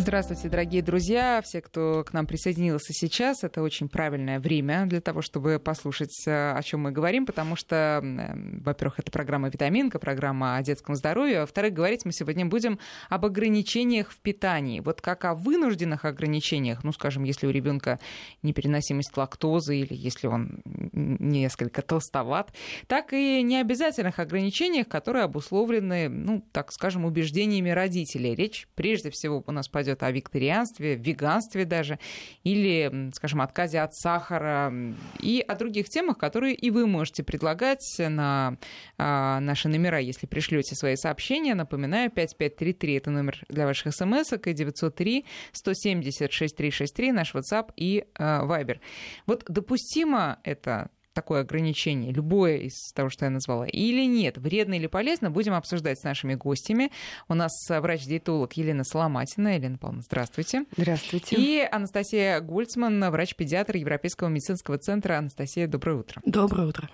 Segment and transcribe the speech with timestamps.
[0.00, 3.42] Здравствуйте, дорогие друзья, все, кто к нам присоединился сейчас.
[3.42, 8.00] Это очень правильное время для того, чтобы послушать, э, о чем мы говорим, потому что,
[8.02, 13.26] во-первых, это программа «Витаминка», программа о детском здоровье, а во-вторых, говорить мы сегодня будем об
[13.26, 14.78] ограничениях в питании.
[14.78, 17.98] Вот как о вынужденных ограничениях, ну, скажем, если у ребенка
[18.42, 20.62] непереносимость лактозы или если он
[20.92, 22.52] несколько толстоват,
[22.86, 28.36] так и необязательных ограничениях, которые обусловлены, ну, так скажем, убеждениями родителей.
[28.36, 31.98] Речь прежде всего у нас пойдет идет о викторианстве, веганстве даже,
[32.44, 34.72] или, скажем, отказе от сахара,
[35.20, 38.56] и о других темах, которые и вы можете предлагать на
[38.98, 41.54] а, наши номера, если пришлете свои сообщения.
[41.54, 48.44] Напоминаю, 5533 это номер для ваших смс и 903 170 6363 наш WhatsApp и а,
[48.44, 48.78] Viber.
[49.26, 54.86] Вот допустимо это такое ограничение, любое из того, что я назвала, или нет, вредно или
[54.86, 56.92] полезно, будем обсуждать с нашими гостями.
[57.28, 59.56] У нас врач-диетолог Елена Соломатина.
[59.56, 60.64] Елена Павловна, здравствуйте.
[60.76, 61.34] Здравствуйте.
[61.36, 65.18] И Анастасия Гольцман, врач-педиатр Европейского медицинского центра.
[65.18, 66.22] Анастасия, доброе утро.
[66.24, 66.88] Доброе утро.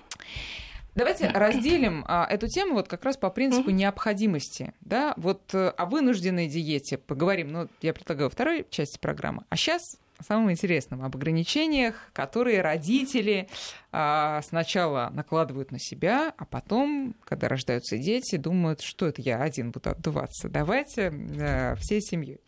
[0.95, 4.73] Давайте разделим а, эту тему вот как раз по принципу необходимости.
[4.81, 5.13] Да?
[5.19, 7.49] Вот э, о вынужденной диете поговорим.
[7.49, 9.43] Ну, я предлагаю второй части программы.
[9.51, 13.49] А сейчас о самом интересном, об ограничениях, которые родители
[13.93, 19.71] а, сначала накладывают на себя, а потом, когда рождаются дети, думают, что это я один
[19.73, 20.49] буду отдуваться.
[20.49, 22.41] Давайте а, всей семьей.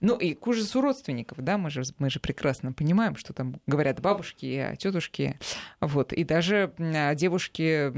[0.00, 4.00] Ну и к ужасу родственников, да, мы же, мы же прекрасно понимаем, что там говорят
[4.00, 5.38] бабушки, тетушки,
[5.80, 6.72] вот, и даже
[7.14, 7.92] девушки,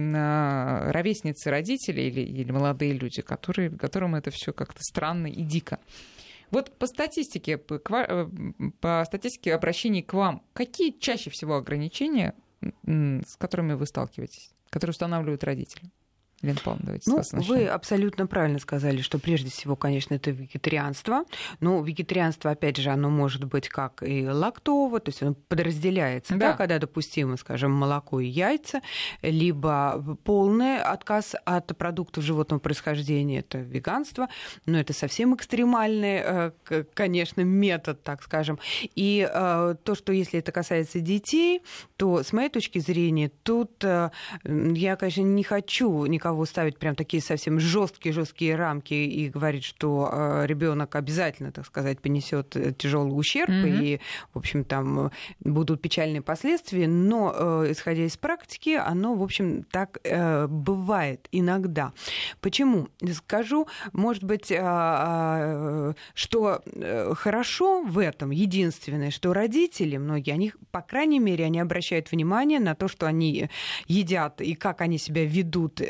[0.93, 5.81] ровесницы родителей или, или молодые люди, которые, которым это все как-то странно и дико.
[6.51, 8.29] Вот по статистике, по, э,
[8.81, 12.35] по статистике обращений к вам, какие чаще всего ограничения,
[12.87, 15.91] с которыми вы сталкиваетесь, которые устанавливают родители?
[16.63, 21.25] Павловна, давайте ну, Вы абсолютно правильно сказали, что прежде всего, конечно, это вегетарианство.
[21.61, 26.51] Но вегетарианство, опять же, оно может быть как и лактово, то есть оно подразделяется, да.
[26.51, 28.81] Да, когда допустимо, скажем, молоко и яйца,
[29.23, 34.29] либо полный отказ от продуктов животного происхождения, это веганство,
[34.67, 36.51] но это совсем экстремальный, э,
[36.95, 38.59] конечно, метод, так скажем.
[38.95, 41.63] И э, то, что если это касается детей,
[41.97, 44.11] то, с моей точки зрения, тут э,
[44.45, 49.63] я, конечно, не хочу никого кого ставить прям такие совсем жесткие жесткие рамки и говорить,
[49.63, 53.85] что э, ребенок обязательно, так сказать, понесет э, тяжелый ущерб mm-hmm.
[53.85, 54.01] и,
[54.35, 59.99] в общем, там будут печальные последствия, но э, исходя из практики, оно, в общем, так
[60.49, 61.93] бывает иногда.
[62.41, 62.89] Почему?
[63.13, 64.47] Скажу, может быть,
[66.15, 66.63] что
[67.15, 72.75] хорошо в этом, единственное, что родители, многие, они, по крайней мере, они обращают внимание на
[72.75, 73.49] то, что они
[73.87, 75.81] едят и как они себя ведут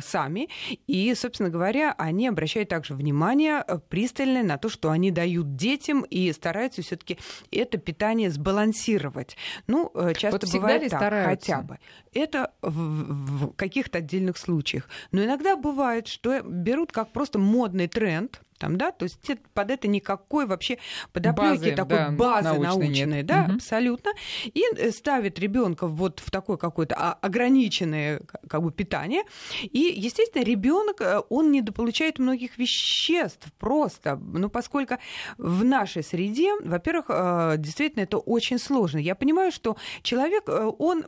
[0.00, 0.48] сами.
[0.86, 6.02] И, собственно говоря, они обращают также внимание э, пристальное на то, что они дают детям
[6.02, 7.18] и стараются все-таки
[7.50, 9.36] это питание сбалансировать.
[9.66, 11.52] Ну, э, часто вот бывает так, стараются?
[11.52, 11.78] хотя бы.
[12.12, 14.88] Это в, в каких-то отдельных случаях.
[15.12, 19.18] Но иногда бывает, что берут как просто модный тренд, там, да, то есть
[19.52, 20.78] под это никакой вообще
[21.12, 23.56] подоплеки такой да, базы научной, научной да, угу.
[23.56, 29.24] абсолютно, и э, ставит ребенка вот в такое какое-то ограниченное как бы питание,
[29.60, 34.94] и, естественно, ребенок э, он недополучает многих веществ просто, ну, поскольку
[35.36, 38.96] в нашей среде, во-первых, э, действительно это очень сложно.
[38.96, 41.04] Я понимаю, что человек, он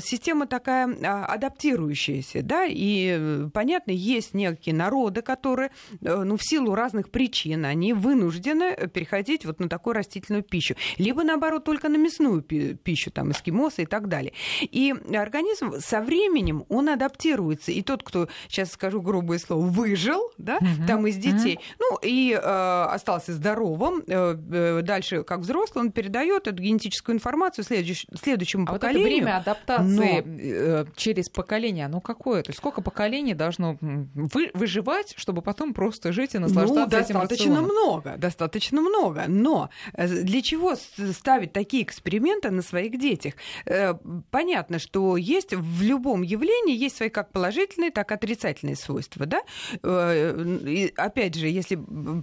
[0.00, 7.10] система такая а, адаптирующаяся, да, и понятно, есть некие народы, которые, ну, все силу разных
[7.10, 10.74] причин они вынуждены переходить вот на такую растительную пищу.
[10.98, 14.32] Либо, наоборот, только на мясную пищу, там, эскимосы и так далее.
[14.60, 17.72] И организм со временем, он адаптируется.
[17.72, 20.86] И тот, кто, сейчас скажу грубое слово, выжил, да, угу.
[20.86, 21.62] там из детей, угу.
[21.78, 27.64] ну, и э, остался здоровым, э, э, дальше, как взрослый, он передает эту генетическую информацию
[27.64, 29.02] следующ, следующему а поколению.
[29.02, 30.82] Вот это время адаптации Но...
[30.82, 32.42] Э, через поколение, оно какое?
[32.42, 37.34] То есть сколько поколений должно вы, выживать, чтобы потом просто жить и наслаждаться ну, достаточно
[37.34, 39.24] этим много, достаточно много.
[39.28, 43.34] Но э, для чего ставить такие эксперименты на своих детях?
[43.66, 43.94] Э,
[44.30, 49.42] понятно, что есть в любом явлении есть свои как положительные, так и отрицательные свойства, да?
[49.82, 51.78] Э, и опять же, если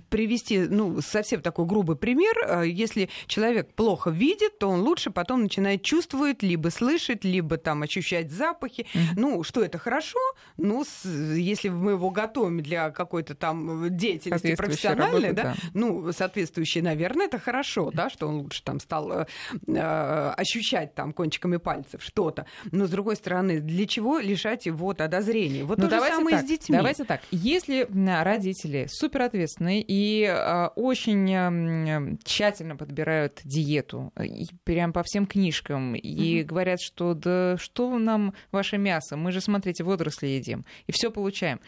[0.09, 5.83] привести, ну, совсем такой грубый пример, если человек плохо видит, то он лучше потом начинает
[5.83, 8.87] чувствовать, либо слышать, либо там ощущать запахи.
[8.93, 8.99] Mm-hmm.
[9.15, 10.19] Ну, что это хорошо?
[10.57, 17.27] Ну, если мы его готовим для какой-то там деятельности профессиональной, да, да, ну, соответствующей, наверное,
[17.27, 19.25] это хорошо, да, что он лучше там стал э,
[19.67, 22.45] э, ощущать там кончиками пальцев что-то.
[22.71, 25.63] Но, с другой стороны, для чего лишать его тогда зрения?
[25.63, 26.77] Вот ну, то же самое так, с детьми.
[26.77, 27.21] Давайте так.
[27.31, 27.87] Если
[28.23, 36.41] родители суперответственные и э, очень э, тщательно подбирают диету, и прям по всем книжкам, и
[36.41, 36.43] mm-hmm.
[36.43, 41.59] говорят, что да что нам ваше мясо, мы же, смотрите, водоросли едим, и все получаем.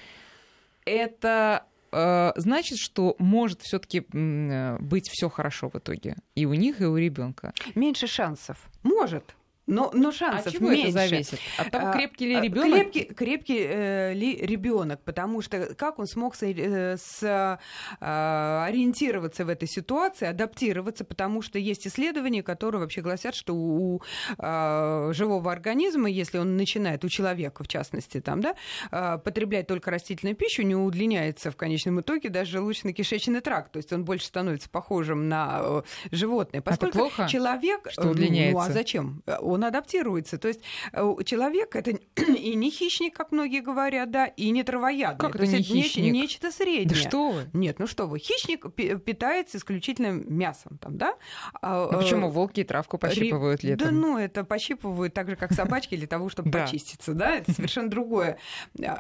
[0.86, 6.82] Это э, значит, что может все-таки э, быть все хорошо в итоге и у них,
[6.82, 7.54] и у ребенка.
[7.76, 8.58] Меньше шансов.
[8.84, 9.36] Может.
[9.68, 10.88] Но, но шансов От чего меньше.
[10.90, 11.40] это зависит?
[11.58, 12.92] От того, а, крепкий ли а, ребенок?
[12.92, 19.46] Крепкий, крепкий э, ли ребенок, потому что как он смог с, э, с, э, ориентироваться
[19.46, 24.02] в этой ситуации, адаптироваться, потому что есть исследования, которые вообще гласят, что у
[24.38, 28.56] э, живого организма, если он начинает, у человека в частности, там, да,
[28.92, 33.94] э, потреблять только растительную пищу, не удлиняется в конечном итоге даже желудочно-кишечный тракт, то есть
[33.94, 35.82] он больше становится похожим на э,
[36.12, 36.62] животное.
[36.62, 37.88] Поскольку это плохо, человек...
[37.92, 38.54] Что удлиняется?
[38.54, 39.22] Ну, а зачем?
[39.52, 40.38] Он адаптируется.
[40.38, 40.62] То есть
[40.94, 45.20] э, человек это и не хищник, как многие говорят, да, и не травоядный.
[45.20, 46.14] Как То это есть не хищник?
[46.14, 46.90] нечто среднее.
[46.90, 47.50] Да что вы?
[47.54, 48.20] Нет, ну что вы.
[48.20, 51.16] Хищник питается исключительно мясом, там, да?
[51.62, 53.88] А, ну, почему э, волки травку пощипывают летом?
[53.88, 57.36] Да, ну это пощипывают так же, как собачки, для того, чтобы почиститься, да?
[57.36, 58.38] Это совершенно другое.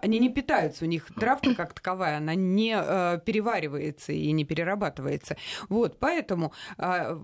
[0.02, 5.38] Они не питаются, у них травка как таковая, она не э, переваривается и не перерабатывается.
[5.70, 7.20] Вот, поэтому а,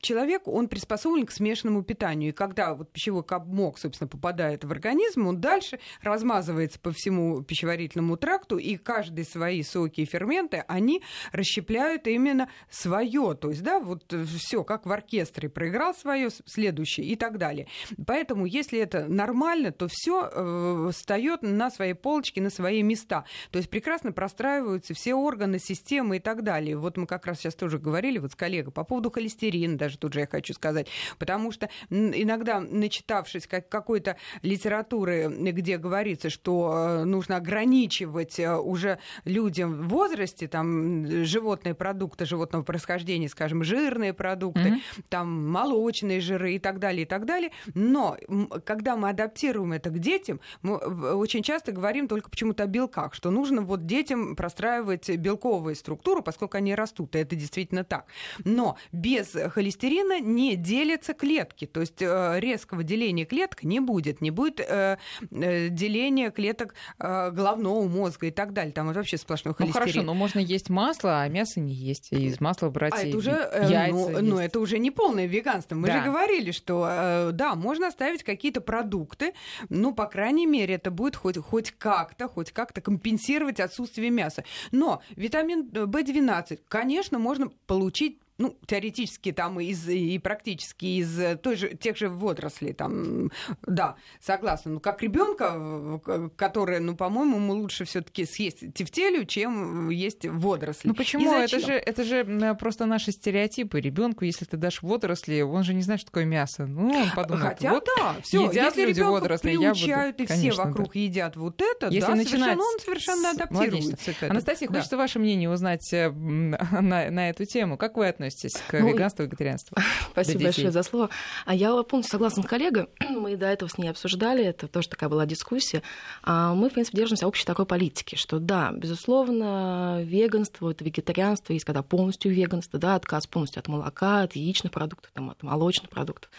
[0.00, 2.30] человек, он приспособлен к смешанному питанию.
[2.30, 8.16] И когда вот пищевой комок, собственно, попадает в организм, он дальше размазывается по всему пищеварительному
[8.16, 13.34] тракту, и каждый свои соки и ферменты, они расщепляют именно свое.
[13.40, 17.68] То есть, да, вот все как в оркестре проиграл свое, следующее и так далее.
[18.04, 23.24] Поэтому, если это нормально, то все э, встает на свои полочки, на свои места.
[23.52, 26.76] То есть прекрасно простраиваются все органы, системы и так далее.
[26.76, 30.14] Вот мы как раз сейчас тоже говорили вот с коллегой по поводу холестерина, даже тут
[30.14, 30.88] же я хочу сказать,
[31.18, 38.98] потому что иногда начитавшись как какой-то литературы, где говорится, что э, нужно ограничивать э, уже
[39.24, 45.04] людям в возрасте там животные продукты животного происхождения, скажем, жирные продукты, mm-hmm.
[45.08, 47.50] там молочные жиры и так далее, и так далее.
[47.74, 48.16] Но
[48.64, 53.30] когда мы адаптируем это к детям, мы очень часто говорим только почему-то о белках, что
[53.30, 58.06] нужно вот детям простраивать белковую структуру, поскольку они растут, и это действительно так.
[58.44, 64.30] Но без холестерина не делятся клетки, то есть э, резкого деления клеток не будет, не
[64.30, 64.98] будет э,
[65.30, 68.72] э, деления клеток э, головного мозга и так далее.
[68.72, 69.80] Там вообще сплошной холестерин.
[69.80, 72.12] Ну хорошо, но можно есть масло, а мясо не есть.
[72.12, 75.26] И из масла брать а это уже, э, яйца ну, ну, это уже не полное
[75.26, 75.74] веганство.
[75.74, 75.98] Мы да.
[75.98, 79.32] же говорили, что э, да, можно оставить какие-то продукты,
[79.68, 84.44] ну, по крайней мере, это будет хоть, хоть как-то, хоть как-то компенсировать отсутствие мяса.
[84.72, 91.68] Но витамин В12, конечно, можно получить ну, теоретически там из, и практически из той же,
[91.76, 93.30] тех же водорослей, там,
[93.66, 94.72] да, согласна.
[94.72, 96.00] Ну, как ребенка,
[96.36, 100.88] который, ну, по-моему, ему лучше все таки съесть тефтелю, чем есть водоросли.
[100.88, 101.30] Ну, почему?
[101.34, 103.78] Это же, это же просто наши стереотипы.
[103.78, 106.64] Ребенку, если ты дашь водоросли, он же не знает, что такое мясо.
[106.64, 110.50] Ну, он подумает, Хотя, вот, да, все, едят если люди водоросли, приучают, я буду, и
[110.50, 110.98] все вокруг да.
[110.98, 114.30] едят вот это, если да, начинать совершенно, он совершенно адаптируется к этому.
[114.30, 114.74] Анастасия, да.
[114.74, 117.76] хочется ваше мнение узнать э, на, на эту тему.
[117.76, 118.29] Как вы относитесь
[118.68, 119.76] к ну, веганству и вегетарианству?
[120.12, 121.10] Спасибо большое за слово.
[121.46, 122.88] А я полностью согласна с коллегой.
[123.10, 125.82] Мы до этого с ней обсуждали, это тоже такая была дискуссия.
[126.22, 131.64] А мы, в принципе, держимся общей такой политики, что да, безусловно, веганство, это вегетарианство, есть
[131.64, 136.30] когда полностью веганство, да, отказ полностью от молока, от яичных продуктов, там, от молочных продуктов.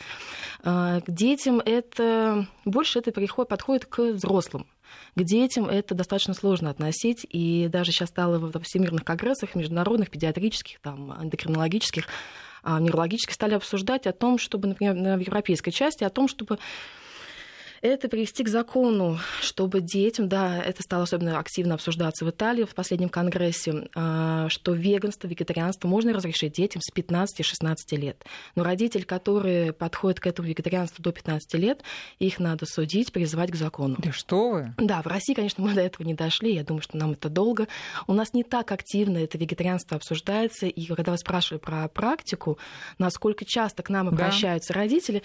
[0.63, 3.11] А, к детям это больше это
[3.45, 4.67] подходит к взрослым.
[5.15, 10.79] К детям это достаточно сложно относить, и даже сейчас стало в всемирных конгрессах, международных, педиатрических,
[10.79, 12.07] там, эндокринологических,
[12.63, 16.59] а, неврологических стали обсуждать о том, чтобы, например, на европейской части, о том, чтобы
[17.81, 22.75] это привести к закону, чтобы детям, да, это стало особенно активно обсуждаться в Италии в
[22.75, 28.23] последнем конгрессе, а, что веганство, вегетарианство можно разрешить детям с 15-16 лет.
[28.55, 31.81] Но родитель, который подходит к этому вегетарианству до 15 лет,
[32.19, 33.95] их надо судить, призывать к закону.
[33.97, 34.73] Да что вы?
[34.77, 37.67] Да, в России, конечно, мы до этого не дошли, я думаю, что нам это долго.
[38.05, 42.59] У нас не так активно это вегетарианство обсуждается, и когда вы спрашивали про практику,
[42.99, 44.79] насколько часто к нам обращаются да.
[44.79, 45.23] родители,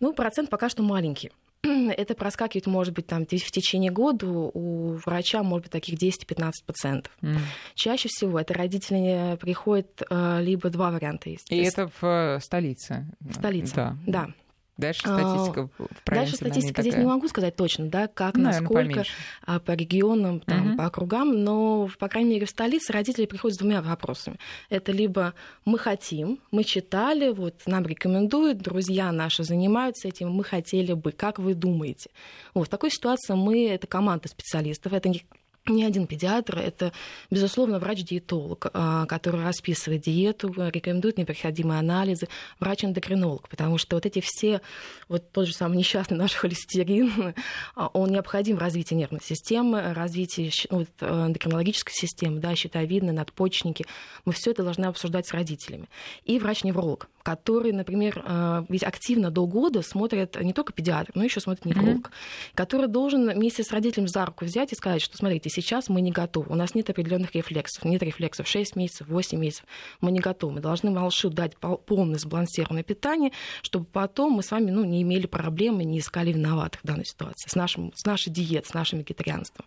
[0.00, 1.30] ну, процент пока что маленький.
[1.96, 7.06] это проскакивает, может быть, там, в течение года у врача, может быть, таких 10-15%.
[7.22, 7.38] Mm.
[7.74, 11.50] Чаще всего это родители приходят, э, либо два варианта есть.
[11.50, 11.72] И есть...
[11.72, 13.06] это в э, столице?
[13.20, 13.96] В столице, да.
[14.06, 14.28] да.
[14.76, 19.12] Дальше статистика а, Дальше статистика здесь не могу сказать точно, да, как, ну, насколько, поменьше.
[19.46, 20.76] А, по регионам, там, угу.
[20.76, 24.38] по округам, но, по крайней мере, в столице родители приходят с двумя вопросами.
[24.68, 25.32] Это либо
[25.64, 31.38] мы хотим, мы читали, вот нам рекомендуют, друзья наши занимаются этим, мы хотели бы, как
[31.38, 32.10] вы думаете?
[32.52, 35.24] Вот в такой ситуации мы, это команда специалистов, это не
[35.68, 36.92] не один педиатр, это,
[37.30, 42.28] безусловно, врач-диетолог, а, который расписывает диету, рекомендует необходимые анализы,
[42.60, 44.60] врач-эндокринолог, потому что вот эти все,
[45.08, 47.34] вот тот же самый несчастный наш холестерин,
[47.74, 53.86] а, он необходим в развитии нервной системы, развитии вот, эндокринологической системы, да, щитовидной, надпочечники.
[54.24, 55.88] Мы все это должны обсуждать с родителями.
[56.24, 61.40] И врач-невролог, который, например, а, ведь активно до года смотрит не только педиатр, но еще
[61.40, 62.54] смотрит невролог, mm-hmm.
[62.54, 66.12] который должен вместе с родителем за руку взять и сказать, что смотрите, сейчас мы не
[66.12, 69.64] готовы, у нас нет определенных рефлексов, нет рефлексов 6 месяцев, 8 месяцев,
[70.00, 74.70] мы не готовы, мы должны малышу дать полное сбалансированное питание, чтобы потом мы с вами
[74.70, 78.70] ну, не имели проблемы, не искали виноватых в данной ситуации с, нашим, с нашей диетой,
[78.70, 79.66] с нашим вегетарианством.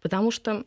[0.00, 0.64] Потому что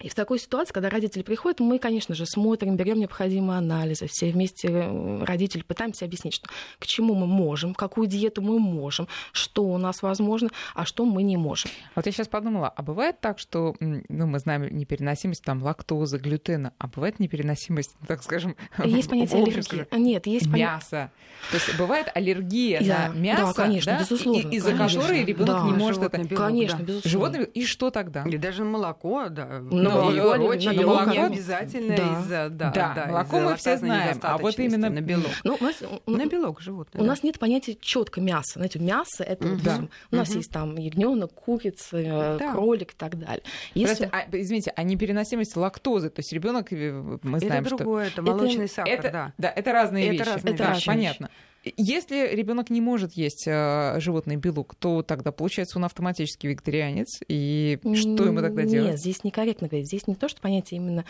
[0.00, 4.30] и в такой ситуации, когда родители приходят, мы, конечно же, смотрим, берем необходимые анализы, все
[4.30, 9.64] вместе э, родители пытаемся объяснить, что, к чему мы можем, какую диету мы можем, что
[9.64, 11.70] у нас возможно, а что мы не можем.
[11.94, 16.72] Вот я сейчас подумала, а бывает так, что, ну, мы знаем непереносимость там лактозы, глютена,
[16.78, 19.86] а бывает непереносимость, так скажем, есть понятие аллергии.
[19.92, 21.12] Нет, есть мясо.
[21.50, 24.00] То есть бывает аллергия да, на мясо, да, конечно, да?
[24.00, 26.18] безусловно, и, из-за которой ребенок да, не может это.
[26.18, 26.84] Белок, конечно, да.
[26.84, 27.10] безусловно.
[27.10, 28.24] Животное и что тогда?
[28.24, 29.60] И даже молоко, да.
[29.82, 32.20] Ну, молоко, прочее, на молоко не обязательно да.
[32.20, 35.30] из-за да, да, да, молоко мы все знаем, а вот именно на белок.
[35.44, 37.02] Ну, у нас, на белок животное.
[37.02, 38.54] У нас нет понятия четко мяса.
[38.54, 39.80] Знаете, мясо это да.
[40.10, 43.42] у нас есть там ягненок, курица, э, кролик и так далее.
[43.74, 44.06] Если...
[44.06, 48.22] Просто, а, извините, а непереносимость лактозы, то есть ребенок э, мы знаем, это другое, что...
[48.22, 49.32] это молочный это, сахар, это, да.
[49.38, 50.28] Да, это разные это вещи.
[50.28, 50.86] Разные это вещи.
[50.86, 51.30] понятно.
[51.64, 57.20] Если ребенок не может есть э, животный белок, то тогда получается он автоматически вегетарианец.
[57.28, 58.90] И что ему тогда делать?
[58.90, 59.86] Нет, здесь некорректно говорить.
[59.86, 61.04] Здесь не то, что понятие именно...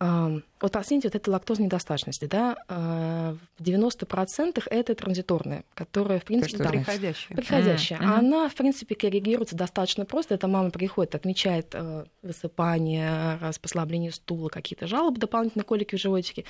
[0.00, 2.24] Э, вот оцените вот этой лактозной недостаточности.
[2.24, 2.56] Да?
[2.68, 6.56] Э, в 90% это транзиторная, которая, в принципе...
[6.56, 7.36] То, да, приходящая.
[7.36, 7.98] Приходящая.
[8.00, 8.18] Mm-hmm.
[8.18, 10.34] Она, в принципе, коррегируется достаточно просто.
[10.34, 16.44] Эта мама приходит, отмечает э, высыпание, послабление стула, какие-то жалобы, дополнительные колики в животике.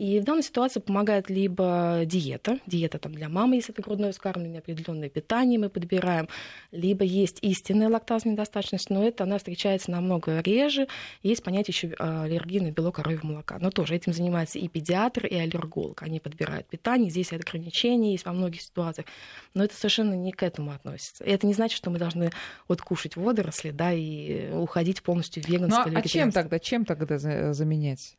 [0.00, 4.60] И в данной ситуации помогает либо диета, диета там для мамы, если это грудное вскармливание,
[4.60, 6.26] определенное питание мы подбираем,
[6.72, 10.88] либо есть истинная лактазная недостаточность, но это она встречается намного реже.
[11.22, 13.58] Есть понятие еще а, аллергии на белок коровьего молока.
[13.60, 16.02] Но тоже этим занимается и педиатр, и аллерголог.
[16.02, 19.06] Они подбирают питание, здесь это ограничения есть во многих ситуациях,
[19.52, 21.24] но это совершенно не к этому относится.
[21.24, 22.30] И это не значит, что мы должны
[22.68, 25.90] вот кушать водоросли, да, и уходить полностью в веганство.
[25.90, 27.18] Ну, а чем тогда, чем тогда
[27.52, 28.16] заменять?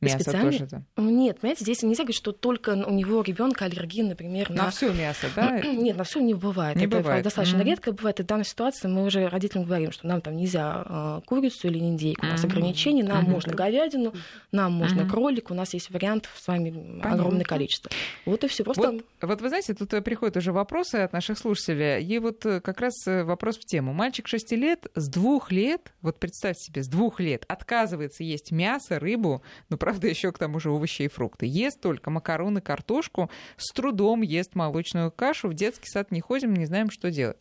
[0.00, 0.52] Мясо специально?
[0.52, 0.82] тоже, да?
[0.96, 4.64] Нет, понимаете, здесь нельзя говорить, что только у него ребенка аллергия, например, на...
[4.64, 5.60] На все мясо, да?
[5.60, 6.76] Нет, на все не бывает.
[6.76, 7.24] Не Это бывает.
[7.24, 7.64] достаточно mm-hmm.
[7.64, 8.20] редко бывает.
[8.20, 11.78] И в данной ситуации мы уже родителям говорим, что нам там нельзя э, курицу или
[11.80, 12.24] индейку.
[12.24, 12.46] У нас mm-hmm.
[12.46, 13.30] ограничения, нам mm-hmm.
[13.30, 14.14] можно говядину,
[14.52, 15.10] нам можно mm-hmm.
[15.10, 17.12] кролик, у нас есть вариантов с вами Понятно.
[17.12, 17.90] огромное количество.
[18.24, 18.62] Вот и все.
[18.62, 18.92] Просто...
[18.92, 22.04] Вот, вот вы знаете, тут э, приходят уже вопросы от наших слушателей.
[22.04, 23.92] И вот э, как раз вопрос в тему.
[23.92, 29.00] Мальчик 6 лет, с двух лет, вот представьте себе, с двух лет отказывается есть мясо,
[29.00, 31.46] рыбу, но правда еще к тому же овощи и фрукты.
[31.46, 36.66] Ест только макароны, картошку, с трудом ест молочную кашу, в детский сад не ходим, не
[36.66, 37.40] знаем, что делать.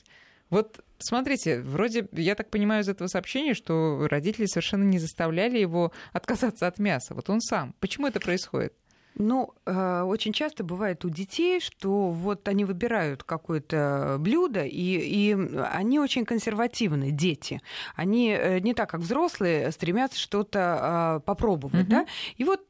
[0.49, 5.91] Вот смотрите, вроде, я так понимаю из этого сообщения, что родители совершенно не заставляли его
[6.13, 7.13] отказаться от мяса.
[7.15, 7.75] Вот он сам.
[7.81, 8.73] Почему это происходит?
[9.19, 15.38] Ну, э, очень часто бывает у детей, что вот они выбирают какое-то блюдо, и, и
[15.71, 17.62] они очень консервативны, дети.
[17.95, 21.89] Они э, не так, как взрослые, стремятся что-то э, попробовать, mm-hmm.
[21.89, 22.05] да?
[22.38, 22.67] И вот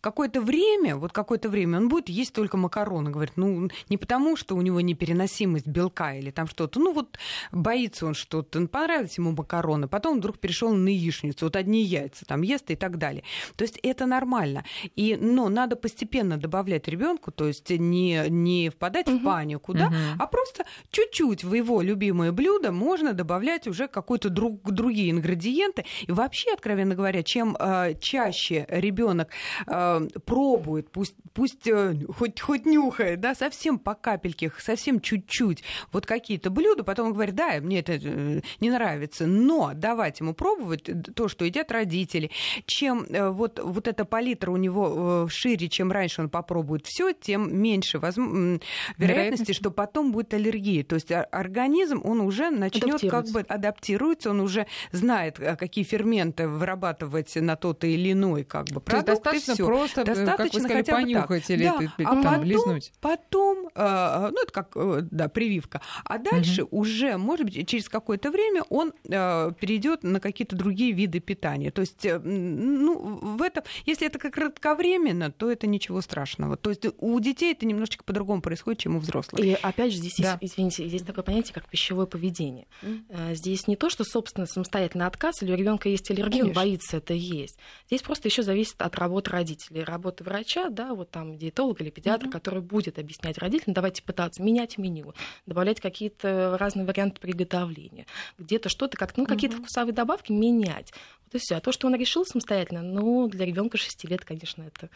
[0.00, 4.56] какое-то время, вот какое-то время он будет есть только макароны, говорит, ну, не потому, что
[4.56, 7.18] у него непереносимость белка или там что-то, ну, вот
[7.52, 12.42] боится он что-то, понравились ему макароны, потом вдруг перешел на яичницу, вот одни яйца там
[12.42, 13.22] ест и так далее.
[13.56, 14.64] То есть это нормально.
[14.96, 19.18] И, но надо постепенно добавлять ребенку, то есть не, не впадать угу.
[19.18, 19.94] в панику, да, угу.
[20.18, 25.84] а просто чуть-чуть в его любимое блюдо можно добавлять уже какой-то друг, другие ингредиенты.
[26.06, 29.28] И вообще, откровенно говоря, чем э, чаще ребенок
[29.66, 36.06] э, пробует, пусть, пусть э, хоть, хоть нюхает, да, совсем по капельке, совсем чуть-чуть вот
[36.06, 40.88] какие-то блюда, потом он говорит, да, мне это э, не нравится, но давать ему пробовать
[41.14, 42.30] то, что едят родители,
[42.66, 47.56] чем э, вот, вот эта палитра у него шире чем раньше он попробует все, тем
[47.56, 48.60] меньше возможно,
[48.98, 50.84] вероятности, что потом будет аллергия.
[50.84, 56.48] То есть организм, он уже начнет как бы адаптируется, он уже знает, а, какие ферменты
[56.48, 58.90] вырабатывать на тот или иной как бы продукт.
[58.90, 61.78] То есть достаточно просто, достаточно как вы сказали, понюхать или да.
[61.78, 62.92] ты, а там, потом, лизнуть.
[63.00, 65.80] Потом, э, ну это как, э, да, прививка.
[66.04, 66.80] А дальше угу.
[66.80, 71.70] уже, может быть, через какое-то время он э, перейдет на какие-то другие виды питания.
[71.70, 76.56] То есть, ну, в этом, если это как кратковременно, то это ничего страшного.
[76.56, 79.44] То есть у детей это немножечко по-другому происходит, чем у взрослых.
[79.44, 80.38] И опять же, здесь да.
[80.40, 82.66] есть, извините, есть такое понятие, как пищевое поведение.
[82.82, 83.34] Mm.
[83.34, 87.14] Здесь не то, что, собственно, самостоятельный отказ, или у ребенка есть аллергия, он боится это
[87.14, 87.58] есть.
[87.86, 92.26] Здесь просто еще зависит от работы родителей, работы врача, да, вот там диетолог или педиатр,
[92.26, 92.30] mm-hmm.
[92.30, 95.14] который будет объяснять родителям, давайте пытаться менять меню,
[95.46, 98.06] добавлять какие-то разные варианты приготовления,
[98.38, 99.60] где-то что-то, как, ну, какие-то mm-hmm.
[99.60, 100.92] вкусовые добавки менять.
[101.26, 101.56] Вот и все.
[101.56, 104.90] А то, что он решил самостоятельно, ну, для ребенка 6 лет, конечно, это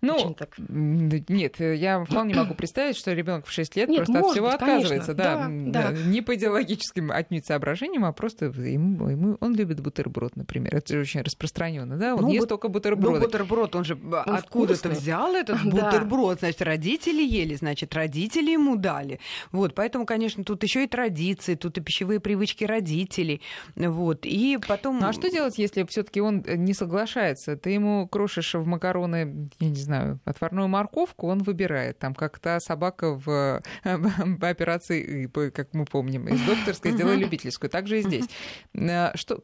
[0.00, 0.54] ну, очень так.
[0.58, 4.54] Нет, я вполне могу представить, что ребенок в 6 лет нет, просто от всего быть,
[4.54, 5.14] отказывается.
[5.14, 5.92] Да, да, да.
[5.92, 10.74] Не по идеологическим отнюдь соображениям, а просто ему, ему, он любит бутерброд, например.
[10.74, 12.14] Это же очень распространенно, да?
[12.14, 12.48] Он ну, ест бут...
[12.48, 13.14] только бутерброд.
[13.14, 16.40] Ну, бутерброд, он же он откуда-то взял этот бутерброд.
[16.40, 19.20] Значит, родители ели, значит, родители ему дали.
[19.52, 23.42] Вот, поэтому, конечно, тут еще и традиции, тут и пищевые привычки родителей.
[23.74, 24.98] Вот, и потом...
[24.98, 29.50] Ну, а что делать, если все-таки он э, не соглашается, ты ему крошишь в макароны,
[29.60, 31.98] я не знаю, отварную морковку, он выбирает.
[31.98, 33.62] Там как то собака в,
[34.40, 37.70] по операции, как мы помним, из докторской сделала любительскую.
[37.70, 38.26] Так же и здесь.
[38.74, 39.42] Э, что,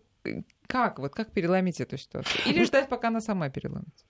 [0.66, 2.40] как, вот как переломить эту ситуацию?
[2.46, 4.04] Или ждать, пока она сама переломится?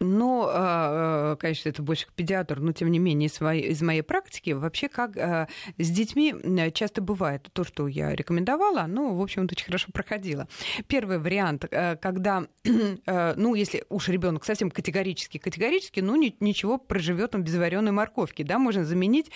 [0.00, 4.50] Но, а, а, конечно, это больше к педиатру, но тем не менее из моей, практики
[4.50, 6.34] вообще как а, с детьми
[6.72, 10.48] часто бывает то, что я рекомендовала, ну, в общем-то, очень хорошо проходило.
[10.86, 11.66] Первый вариант,
[12.00, 12.46] когда,
[13.06, 18.58] ну, если уж ребенок совсем категорически, категорически, ну, ничего, проживет он без вареной морковки, да,
[18.58, 19.30] можно заменить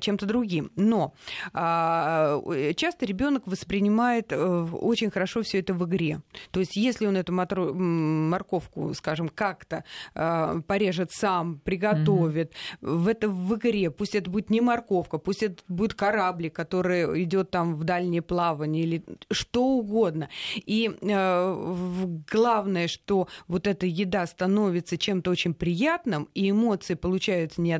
[0.00, 0.72] чем-то другим.
[0.76, 1.14] Но
[1.52, 6.20] часто ребенок воспринимает э, очень хорошо все это в игре.
[6.50, 9.84] То есть, если он эту морковку, скажем, как-то
[10.14, 12.52] э, порежет сам, приготовит.
[12.52, 12.96] Mm-hmm.
[12.96, 13.90] В это в игре.
[13.90, 18.84] Пусть это будет не морковка, пусть это будет кораблик, который идет там в дальнее плавание
[18.84, 20.28] или что угодно.
[20.54, 27.78] И э, главное, что вот эта еда становится чем-то очень приятным, и эмоции получаются не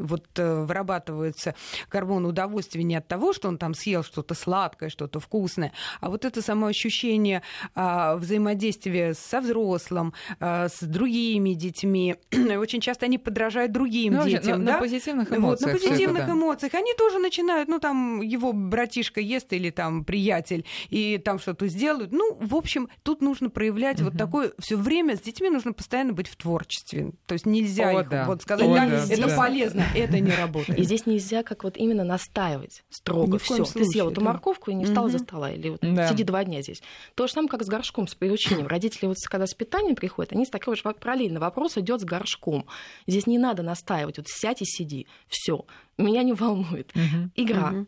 [0.00, 1.54] вот э, вырабатываются
[1.90, 6.24] гормон удовольствия не от того, что он там съел что-то сладкое, что-то вкусное, а вот
[6.24, 7.42] это самоощущение
[7.74, 12.16] э, взаимодействия со взрослым, э, с другими другими детьми.
[12.58, 14.64] Очень часто они подражают другим ну, детям.
[14.64, 14.72] На, да?
[14.74, 15.72] на позитивных эмоциях.
[15.72, 16.74] Вот, на позитивных это, эмоциях.
[16.74, 22.12] Они тоже начинают, ну, там, его братишка ест или там приятель, и там что-то сделают.
[22.12, 24.10] Ну, в общем, тут нужно проявлять угу.
[24.10, 25.16] вот такое все время.
[25.16, 27.12] С детьми нужно постоянно быть в творчестве.
[27.26, 28.24] То есть нельзя О, их да.
[28.26, 29.36] вот сказать, О, да, да, это да.
[29.36, 30.78] полезно, это не работает.
[30.78, 33.38] И здесь нельзя как вот именно настаивать строго.
[33.38, 35.52] Все, ты съел эту морковку и не встал за стола.
[35.52, 36.82] Или вот сиди два дня здесь.
[37.14, 38.66] То же самое, как с горшком, с приучением.
[38.66, 40.82] Родители вот когда с питанием приходят, они с такой же
[41.22, 41.40] параллельно.
[41.40, 42.66] Вопрос идет с горшком.
[43.06, 45.06] Здесь не надо настаивать, вот сядь и сиди.
[45.28, 45.64] Все.
[45.98, 46.92] Меня не волнует.
[46.94, 47.30] Угу.
[47.36, 47.70] Игра.
[47.70, 47.86] Угу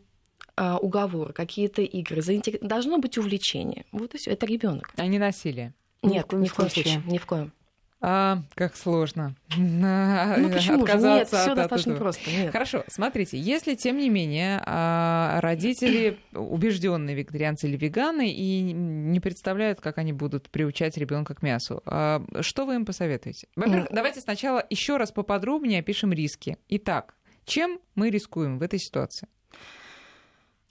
[0.57, 2.21] уговоры, какие-то игры,
[2.61, 3.83] должно быть увлечение.
[3.91, 4.31] Вот и все.
[4.31, 4.89] Это ребенок.
[4.95, 5.73] А не насилие.
[6.01, 7.03] Нет, ни в коем случае.
[7.05, 7.51] Ни в коем.
[8.01, 9.35] А, как сложно.
[9.55, 12.03] Ну почему Отказаться Нет, все достаточно этого.
[12.03, 12.29] просто.
[12.29, 12.51] Нет.
[12.51, 19.81] Хорошо, смотрите, если, тем не менее, а, родители убежденные вегетарианцы или веганы и не представляют,
[19.81, 23.47] как они будут приучать ребенка к мясу, а, что вы им посоветуете?
[23.55, 26.57] Во-первых, давайте сначала еще раз поподробнее опишем риски.
[26.67, 29.27] Итак, чем мы рискуем в этой ситуации?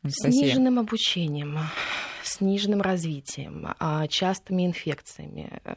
[0.06, 1.58] Сниженным обучением,
[2.22, 5.74] сниженным развитием, а, частыми инфекциями, э,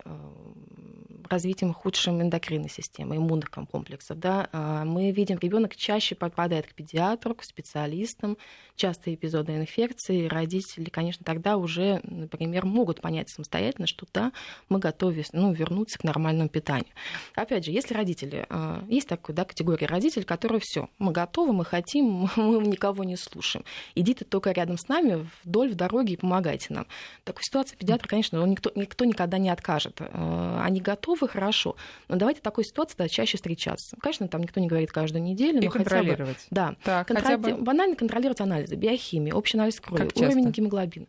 [1.28, 4.20] развитием худшим эндокринной системы, иммунных комплексов.
[4.20, 8.38] Да, а, мы видим, ребенок чаще попадает к педиатру, к специалистам,
[8.76, 10.28] частые эпизоды инфекции.
[10.28, 14.32] Родители, конечно, тогда уже, например, могут понять самостоятельно, что да,
[14.70, 16.94] мы готовы ну, вернуться к нормальному питанию.
[17.36, 21.66] Опять же, если родители, а, есть такая да, категория родителей, которые все, мы готовы, мы
[21.66, 23.66] хотим, мы никого не слушаем.
[23.96, 26.88] Идите только рядом с нами вдоль в дороге и помогайте нам.
[27.24, 29.98] В такой ситуации педиатр, конечно, никто, никто никогда не откажет.
[30.00, 31.76] А, они готовы готовы, хорошо.
[32.08, 33.98] Но давайте такой ситуации да, чаще встречаться.
[34.02, 36.38] Конечно, там никто не говорит каждую неделю, и но контролировать.
[36.50, 36.76] Хотя бы, да.
[36.84, 37.36] Так, контроли...
[37.36, 37.62] хотя бы...
[37.62, 41.08] Банально контролировать анализы, биохимии, общий анализ крови, уровень гемоглобина.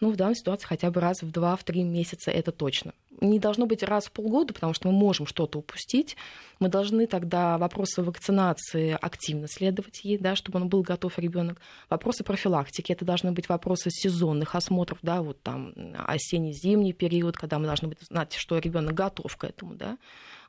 [0.00, 2.92] Ну, в данной ситуации хотя бы раз в два-три месяца это точно.
[3.20, 6.16] Не должно быть раз в полгода, потому что мы можем что-то упустить.
[6.58, 11.60] Мы должны тогда вопросы вакцинации активно следовать ей, да, чтобы он был готов ребенок.
[11.88, 15.72] Вопросы профилактики, это должны быть вопросы сезонных осмотров, да, вот там
[16.06, 19.98] осенне-зимний период, когда мы должны быть знать, что ребенок готов к этому, да.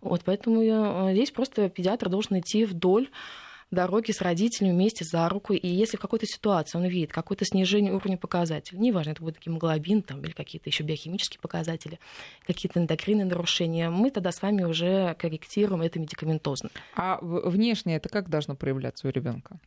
[0.01, 3.09] Вот, поэтому э, здесь просто педиатр должен идти вдоль
[3.73, 7.93] дороги с родителями вместе за руку, и если в какой-то ситуации он видит какое-то снижение
[7.93, 11.99] уровня показателей, неважно, это будет гемоглобин там, или какие-то еще биохимические показатели,
[12.45, 16.69] какие-то эндокринные нарушения, мы тогда с вами уже корректируем это медикаментозно.
[16.95, 19.59] А внешне это как должно проявляться у ребенка?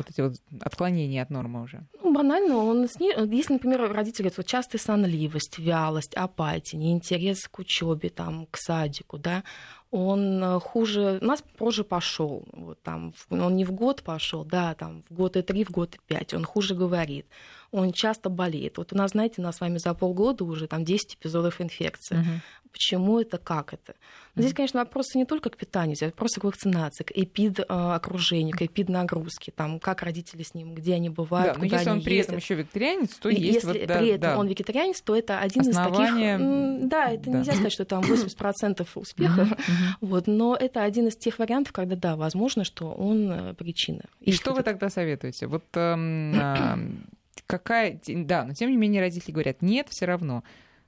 [0.00, 1.86] Вот эти вот отклонения от нормы уже?
[2.02, 3.12] Ну, банально, он сни...
[3.30, 9.18] если, например, родители говорят, вот частая сонливость, вялость, апатия, неинтерес к учебе, там, к садику,
[9.18, 9.44] да,
[9.90, 14.74] он э, хуже, у нас позже пошел, вот там, он не в год пошел, да,
[14.74, 17.26] там в год и три, в год и пять, он хуже говорит,
[17.72, 18.78] он часто болеет.
[18.78, 22.16] Вот у нас, знаете, у нас с вами за полгода уже там 10 эпизодов инфекции.
[22.16, 22.40] Угу.
[22.72, 23.94] Почему это, как это?
[24.34, 28.62] Но здесь, конечно, вопросы не только к питанию, здесь вопросы к вакцинации, к эпид-окружению, к
[28.62, 32.14] эпид-нагрузке, там, как родители с ним, где они бывают, да, куда если они он при
[32.14, 32.28] ездят.
[32.28, 34.38] этом еще вегетарианец, то есть Если вот, да, при этом да.
[34.38, 36.36] он вегетарианец, то это один Основание...
[36.36, 36.88] из таких...
[36.88, 37.38] Да, это да.
[37.38, 39.58] нельзя сказать, что там 80% успеха,
[40.00, 44.02] вот, но это один из тех вариантов, когда, да, возможно, что он э, причина.
[44.20, 45.48] И, И что вы тогда советуете?
[45.48, 47.04] Вот эм,
[47.50, 48.00] какая...
[48.06, 50.44] Да, но тем не менее родители говорят, нет, все равно.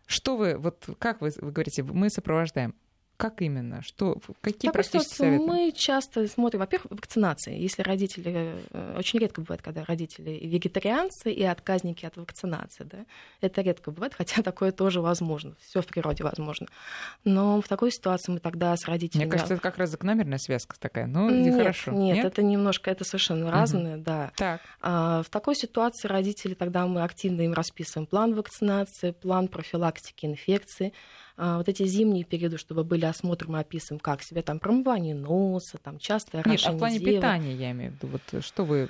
[0.06, 2.74] Что вы, вот как вы, вы говорите, мы сопровождаем.
[3.16, 3.82] Как именно?
[3.82, 5.44] Что, какие так, практические советы?
[5.44, 7.56] Мы часто смотрим, во-первых, вакцинации.
[7.56, 12.98] Если родители, э, очень редко бывает, когда родители вегетарианцы и отказники от вакцинации, да,
[13.40, 16.66] это редко бывает, хотя такое тоже возможно, все в природе возможно.
[17.24, 19.26] Но в такой ситуации мы тогда с родителями...
[19.26, 21.92] Мне кажется, это как раз закономерная связка такая, ну, нет, хорошо.
[21.92, 24.04] Нет, нет, это немножко, это совершенно разное, угу.
[24.04, 24.32] да.
[24.36, 24.60] Так.
[24.80, 30.92] А, в такой ситуации родители, тогда мы активно им расписываем план вакцинации, план профилактики инфекции,
[31.36, 35.98] вот эти зимние периоды, чтобы были осмотры, мы описываем, как себя там промывание носа, там
[35.98, 37.12] частое Нет, а в плане девы.
[37.16, 38.86] питания я имею в виду, вот что вы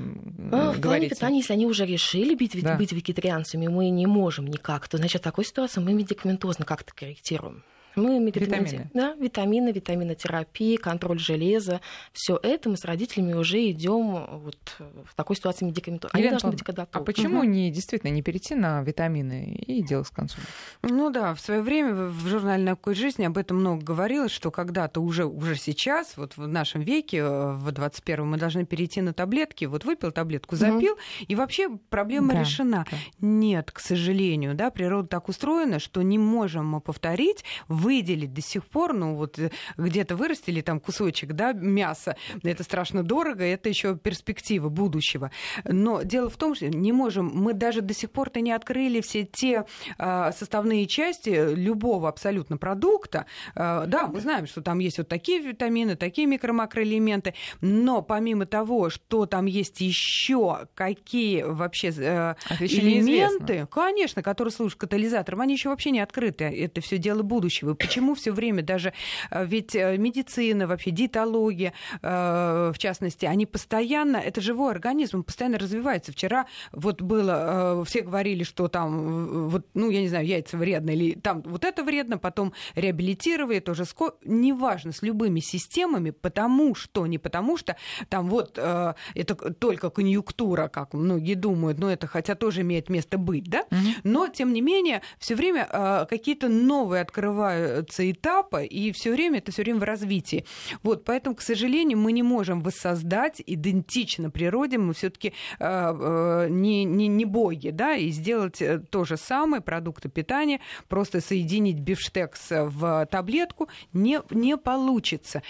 [0.50, 0.78] а, говорите?
[0.78, 2.76] В плане питания, если они уже решили быть, да.
[2.76, 7.62] быть вегетарианцами, мы не можем никак, то значит в такой ситуации мы медикаментозно как-то корректируем.
[7.94, 8.90] Мы витамины.
[8.94, 11.80] Да, витамины, витаминотерапия, контроль железа.
[12.12, 16.18] Все это мы с родителями уже идем вот в такой ситуации медикаментозно.
[16.18, 17.46] Они должны быть когда А почему угу.
[17.46, 20.40] не действительно не перейти на витамины и дело с концом?
[20.82, 25.00] Ну да, в свое время в журнале «Наука жизни» об этом много говорилось, что когда-то
[25.00, 29.64] уже, уже сейчас, вот в нашем веке, э, в 21-м, мы должны перейти на таблетки.
[29.64, 31.00] Вот выпил таблетку, запил, угу.
[31.26, 32.86] и вообще проблема да, решена.
[32.90, 32.96] Да.
[33.20, 37.44] Нет, к сожалению, да, природа так устроена, что не можем мы повторить
[37.82, 43.02] выделить до сих пор, ну вот э, где-то вырастили там кусочек, да, мяса, это страшно
[43.02, 45.30] дорого, это еще перспектива будущего.
[45.64, 49.24] Но дело в том, что не можем, мы даже до сих пор-то не открыли все
[49.24, 49.64] те
[49.98, 53.26] э, составные части любого абсолютно продукта.
[53.54, 58.90] Э, да, мы знаем, что там есть вот такие витамины, такие микро-макроэлементы, но помимо того,
[58.90, 65.90] что там есть еще какие вообще э, элементы, конечно, которые служат катализатором, они еще вообще
[65.90, 66.44] не открыты.
[66.44, 68.92] Это все дело будущего почему все время даже
[69.30, 75.24] э, ведь э, медицина, вообще диетология, э, в частности, они постоянно, это живой организм, он
[75.24, 76.12] постоянно развивается.
[76.12, 81.14] Вчера вот было, все говорили, что там, вот, ну, я не знаю, яйца вредно, или
[81.14, 84.14] там вот это вредно, потом реабилитировали, тоже ско...
[84.24, 87.76] неважно, с любыми системами, потому что, не потому что
[88.08, 93.44] там вот это только конъюнктура, как многие думают, но это хотя тоже имеет место быть,
[93.44, 93.64] да,
[94.04, 99.52] но тем не менее все время какие-то новые открывают развиваются этапы, и все время это
[99.52, 100.44] все время в развитии.
[100.82, 106.84] Вот, поэтому, к сожалению, мы не можем воссоздать идентично природе, мы все-таки э, э, не,
[106.84, 112.48] не, не боги, да, и сделать э, то же самое, продукты питания, просто соединить бифштекс
[112.50, 115.42] в таблетку не, не получится.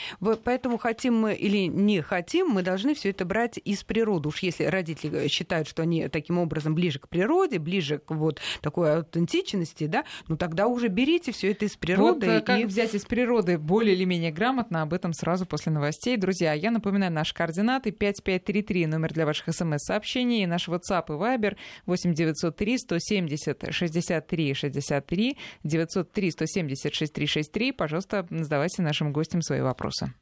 [0.45, 4.29] Поэтому хотим мы или не хотим, мы должны все это брать из природы.
[4.29, 8.97] Уж если родители считают, что они таким образом ближе к природе, ближе к вот такой
[8.97, 12.27] аутентичности, да, ну тогда уже берите все это из природы природы.
[12.27, 12.65] Вот как и...
[12.65, 16.17] взять из природы более или менее грамотно, об этом сразу после новостей.
[16.17, 22.79] Друзья, я напоминаю наши координаты 5533, номер для ваших смс-сообщений, наш WhatsApp и Viber 8903
[22.79, 27.73] 170 63 63 903 170 6363.
[27.73, 30.13] Пожалуйста, задавайте нашим гостям свои вопросы.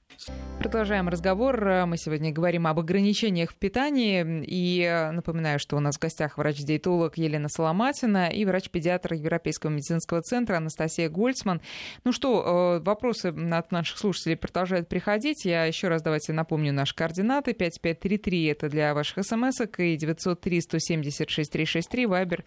[0.58, 1.86] Продолжаем разговор.
[1.86, 4.44] Мы сегодня говорим об ограничениях в питании.
[4.46, 10.58] И напоминаю, что у нас в гостях врач-диетолог Елена Соломатина и врач-педиатр Европейского медицинского центра
[10.58, 11.62] Анастасия Гольцман.
[12.04, 15.44] Ну что, э, вопросы от наших слушателей продолжают приходить.
[15.44, 17.54] Я еще раз давайте напомню наши координаты.
[17.54, 22.44] 5533 это для ваших смс и 903 176 363 Вайбер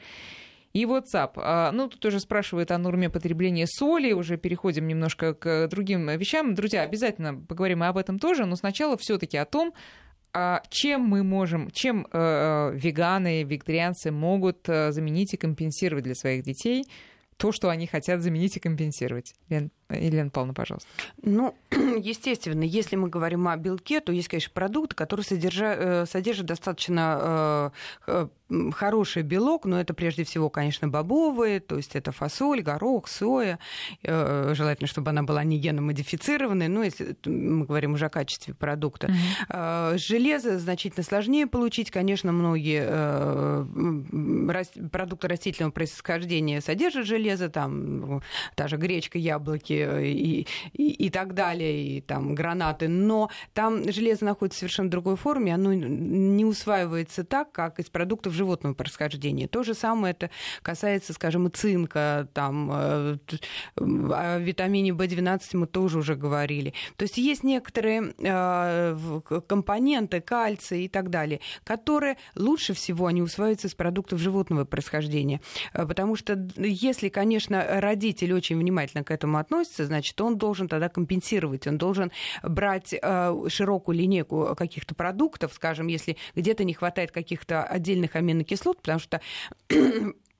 [0.74, 1.34] и WhatsApp.
[1.36, 6.56] А, ну, тут уже спрашивают о норме потребления соли, уже переходим немножко к другим вещам.
[6.56, 9.74] Друзья, обязательно поговорим об этом тоже, но сначала все таки о том,
[10.34, 16.44] а чем мы можем, чем э, веганы, вегетарианцы могут э, заменить и компенсировать для своих
[16.44, 16.86] детей
[17.38, 19.36] то, что они хотят заменить и компенсировать?
[19.50, 20.90] Лен, Елена Павловна, пожалуйста.
[21.22, 26.46] Ну, естественно, если мы говорим о белке, то есть, конечно, продукты, которые содержа, э, содержат
[26.46, 27.72] достаточно
[28.08, 28.28] э,
[28.74, 33.60] хороший белок, но это прежде всего, конечно, бобовые, то есть это фасоль, горох, соя.
[34.04, 39.08] Э, желательно, чтобы она была не геномодифицированной, но если мы говорим уже о качестве продукта.
[39.50, 39.98] Mm-hmm.
[39.98, 41.92] Железо значительно сложнее получить.
[41.92, 42.84] Конечно, многие
[44.90, 48.22] продукты растительного происхождения содержат железо, там ну,
[48.56, 54.26] та же гречка, яблоки, и, и, и так далее, и там гранаты, но там железо
[54.26, 59.48] находится в совершенно другой форме, оно не усваивается так, как из продуктов животного происхождения.
[59.48, 60.30] То же самое это
[60.62, 63.18] касается, скажем, и цинка, там, э,
[63.78, 66.74] о витамине В12 мы тоже уже говорили.
[66.98, 73.68] То есть есть некоторые э, компоненты, кальция и так далее, которые лучше всего они усваиваются
[73.68, 75.42] из продуктов животного происхождения.
[75.74, 80.68] Э, потому что если, конечно, родитель очень внимательно к этому относится, относится, значит, он должен
[80.68, 82.12] тогда компенсировать, он должен
[82.44, 89.00] брать э, широкую линейку каких-то продуктов, скажем, если где-то не хватает каких-то отдельных аминокислот, потому
[89.00, 89.22] что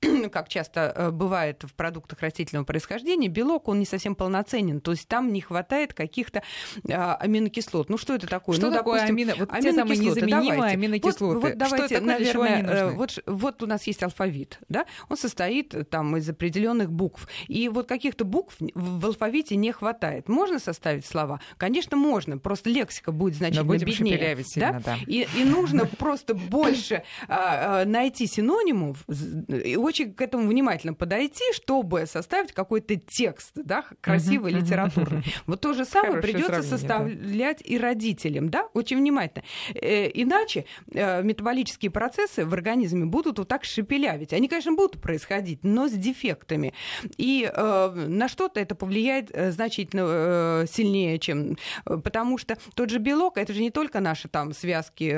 [0.32, 4.80] как часто э, бывает в продуктах растительного происхождения, белок, он не совсем полноценен.
[4.80, 6.42] То есть там не хватает каких-то
[6.90, 7.88] а, аминокислот.
[7.88, 8.56] Ну, что это такое?
[8.56, 9.34] Что ну, такое допустим, амино...
[9.38, 10.76] вот те самые давайте.
[10.76, 11.34] аминокислоты?
[11.34, 14.86] Вот, вот давайте, что наверное, э, вот, вот у нас есть алфавит, да?
[15.08, 17.28] Он состоит э, там из определенных букв.
[17.48, 20.28] И вот каких-то букв в алфавите не хватает.
[20.28, 21.40] Можно составить слова?
[21.56, 22.38] Конечно, можно.
[22.38, 24.44] Просто лексика будет значительно беднее.
[24.44, 24.80] Сильно, да?
[24.84, 24.96] Да.
[25.06, 29.04] И, и нужно просто больше а, а, найти синонимов.
[29.48, 35.20] И очень к этому внимательно подойти, чтобы составить какой-то текст, да, красивый, uh-huh, литературный.
[35.20, 35.42] Uh-huh.
[35.46, 37.64] Вот то же самое придется составлять да.
[37.64, 39.44] и родителям, да, очень внимательно.
[39.74, 44.32] Э, иначе э, метаболические процессы в организме будут вот так шепелявить.
[44.32, 46.74] Они, конечно, будут происходить, но с дефектами.
[47.16, 51.56] И э, на что-то это повлияет значительно сильнее, чем...
[51.84, 55.14] Потому что тот же белок, это же не только наши там связки,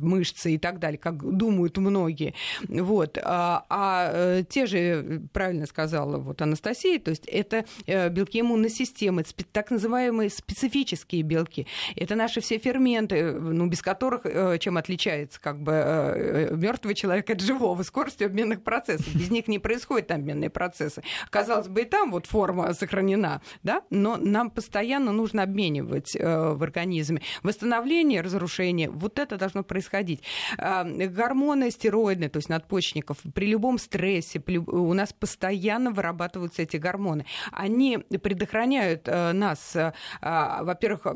[0.00, 2.34] мышцы и так далее, как думают многие.
[2.68, 3.18] Вот вот.
[3.22, 8.68] А, а э, те же, правильно сказала вот Анастасия, то есть это э, белки иммунной
[8.68, 11.66] системы, так называемые специфические белки.
[11.96, 17.40] Это наши все ферменты, ну, без которых э, чем отличается как бы мертвый человек от
[17.40, 19.14] живого, скоростью обменных процессов.
[19.14, 21.02] Без них не происходят обменные процессы.
[21.30, 27.22] Казалось бы, и там вот форма сохранена, да, но нам постоянно нужно обменивать в организме.
[27.42, 30.22] Восстановление, разрушение, вот это должно происходить.
[30.58, 37.24] Гормоны стероидные, то есть надпочечные кишечников, при любом стрессе у нас постоянно вырабатываются эти гормоны.
[37.52, 41.06] Они предохраняют э, нас, э, а, во-первых,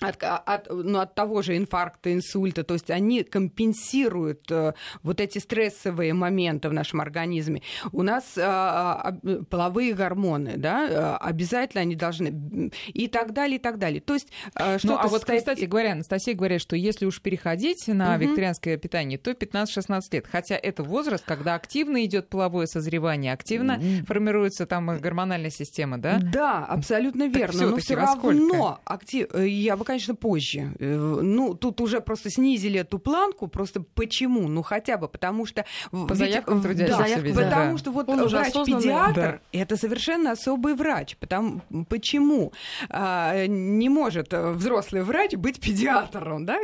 [0.00, 5.38] от, от, ну, от того же инфаркта, инсульта, то есть они компенсируют э, вот эти
[5.38, 7.62] стрессовые моменты в нашем организме.
[7.92, 13.78] У нас э, э, половые гормоны, да, обязательно они должны, и так далее, и так
[13.78, 14.00] далее.
[14.00, 15.40] То есть э, что Ну, а вот, стоит...
[15.40, 18.24] кстати говоря, Анастасия говорит, что если уж переходить на угу.
[18.24, 24.06] вегетарианское питание, то 15-16 лет, хотя это возраст, когда активно идет половое созревание, активно угу.
[24.06, 26.20] формируется там гормональная система, да?
[26.22, 29.28] Да, абсолютно верно, но все равно актив...
[29.34, 30.74] я бы конечно, позже.
[30.78, 33.48] Э, ну, тут уже просто снизили эту планку.
[33.48, 34.48] Просто почему?
[34.48, 35.64] Ну, хотя бы потому что...
[35.90, 37.78] По заявкам трудящихся, да, видимо, Потому да.
[37.78, 41.16] что вот врач-педиатр да.— это совершенно особый врач.
[41.16, 42.52] Потому, почему
[42.90, 46.44] а, не может взрослый врач быть педиатром?
[46.44, 46.58] Да?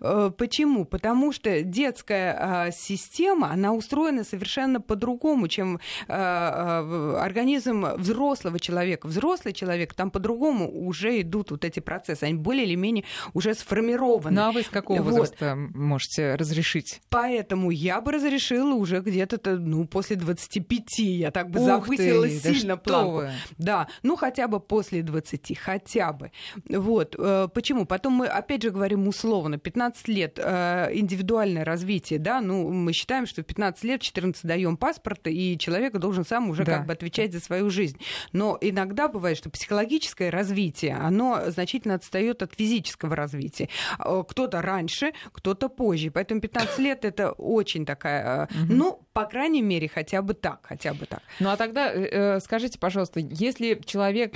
[0.00, 0.86] Э, почему?
[0.86, 9.06] Потому что детская а, система, она устроена совершенно по-другому, чем а, организм взрослого человека.
[9.06, 12.24] Взрослый человек, там по-другому уже идут вот эти процессы.
[12.24, 13.04] Они более или менее
[13.34, 14.34] уже сформированы.
[14.34, 15.12] Ну а вы с какого вот.
[15.12, 17.00] возраста можете разрешить?
[17.10, 20.98] Поэтому я бы разрешила уже где-то ну, после 25.
[20.98, 23.12] Я так бы Ух завысила ты, сильно да планку.
[23.12, 23.30] Вы.
[23.58, 26.30] Да, ну хотя бы после 20, хотя бы.
[26.68, 27.14] Вот.
[27.18, 27.86] Э, почему?
[27.86, 33.26] Потом мы опять же говорим условно, 15 лет э, индивидуальное развитие, да, ну мы считаем,
[33.26, 36.78] что в 15 лет, 14 даем паспорт, и человек должен сам уже да.
[36.78, 37.98] как бы отвечать за свою жизнь.
[38.32, 43.68] Но иногда бывает, что психологическое развитие, оно значительно отстает от физического развития.
[43.98, 46.10] Кто-то раньше, кто-то позже.
[46.10, 51.06] Поэтому 15 лет это очень такая, ну, по крайней мере, хотя бы так, хотя бы
[51.06, 51.22] так.
[51.40, 54.34] Ну а тогда скажите, пожалуйста, если человек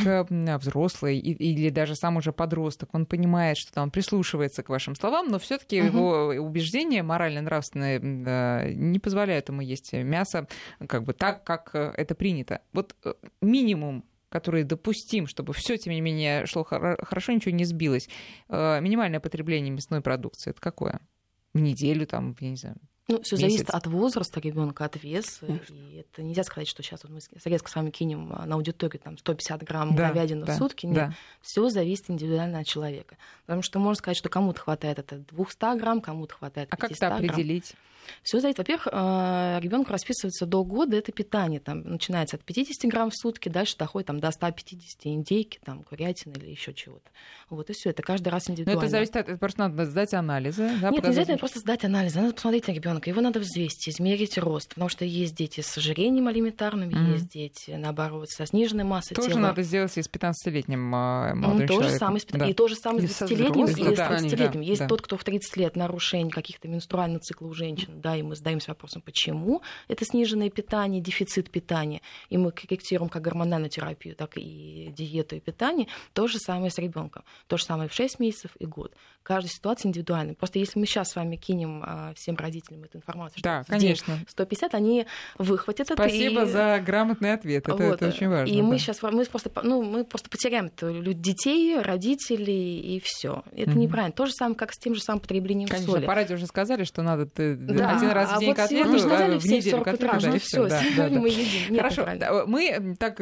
[0.61, 5.39] взрослый или даже сам уже подросток, он понимает, что там прислушивается к вашим словам, но
[5.39, 5.87] все-таки угу.
[5.87, 10.47] его убеждения морально-нравственные не позволяют ему есть мясо
[10.89, 12.61] как бы так, как это принято.
[12.73, 12.95] Вот
[13.43, 18.09] минимум который допустим, чтобы все, тем не менее, шло хорошо, ничего не сбилось.
[18.49, 21.01] Э, минимальное потребление мясной продукции это какое?
[21.53, 25.47] В неделю, там, я не знаю, ну, все зависит от возраста ребенка, от веса.
[25.69, 29.19] И это нельзя сказать, что сейчас вот мы резко с вами кинем на аудиторию там
[29.19, 30.87] 150 грамм да, говядины да, в сутки.
[30.87, 31.15] Нет, да.
[31.43, 33.17] все зависит индивидуально от человека.
[33.45, 36.97] Потому что можно сказать, что кому-то хватает это 200 грамм, кому-то хватает 500 А как
[36.97, 37.73] это определить?
[37.73, 37.85] Грамм.
[38.23, 38.59] Все зависит.
[38.59, 41.61] Во-первых, э, ребенку расписывается до года это питание.
[41.61, 46.35] Там начинается от 50 грамм в сутки, дальше доходит там, до 150 индейки, там, курятины
[46.35, 47.11] или еще чего-то.
[47.51, 47.91] Вот и все.
[47.91, 48.81] Это каждый раз индивидуально.
[48.81, 50.71] Но это зависит от просто надо сдать анализы.
[50.81, 52.21] Да, Нет, не обязательно просто сдать анализы.
[52.21, 52.94] Надо посмотреть на ребенка.
[53.07, 54.71] Его надо взвесить, измерить рост.
[54.71, 57.13] Потому что есть дети с ожирением алиментарным, mm-hmm.
[57.13, 59.41] есть дети, наоборот, со сниженной массой Тоже тела.
[59.41, 61.93] надо сделать и с 15-летним а, молодым то человеком.
[61.93, 62.47] Же самое, да.
[62.47, 64.61] И то же самое и с 20-летним, и с 30-летним.
[64.61, 64.89] Да, есть да.
[64.89, 68.71] тот, кто в 30 лет нарушение каких-то менструальных циклов у женщин, да, и мы задаемся
[68.71, 74.93] вопросом, почему это сниженное питание, дефицит питания, и мы корректируем как гормональную терапию, так и
[74.97, 77.25] диету и питание, то же самое с ребенком.
[77.47, 78.95] То же самое в 6 месяцев и год.
[79.23, 80.35] Каждая ситуация индивидуальна.
[80.35, 84.19] Просто если мы сейчас с вами кинем а, всем родителям эту информацию, что да, конечно.
[84.29, 85.07] 150, они
[85.39, 86.13] выхватят Спасибо это.
[86.15, 86.47] Спасибо и...
[86.47, 87.69] за грамотный ответ.
[87.69, 87.95] Это, вот.
[87.95, 88.53] это очень важно.
[88.53, 88.63] И да.
[88.63, 90.71] мы сейчас мы просто, ну, мы просто потеряем
[91.15, 93.43] детей, родителей и все.
[93.53, 93.75] Это mm-hmm.
[93.75, 94.13] неправильно.
[94.13, 96.07] То же самое, как с тем же самым потреблением Конечно, соли.
[96.07, 97.97] по радио уже сказали, что надо да.
[97.97, 100.69] один раз в а день вот котлету, мы сказали в неделю котлету, да, и все.
[100.69, 101.21] Да, да, да.
[101.21, 101.73] мы едим.
[101.73, 102.07] Нет, Хорошо,
[102.47, 103.21] мы так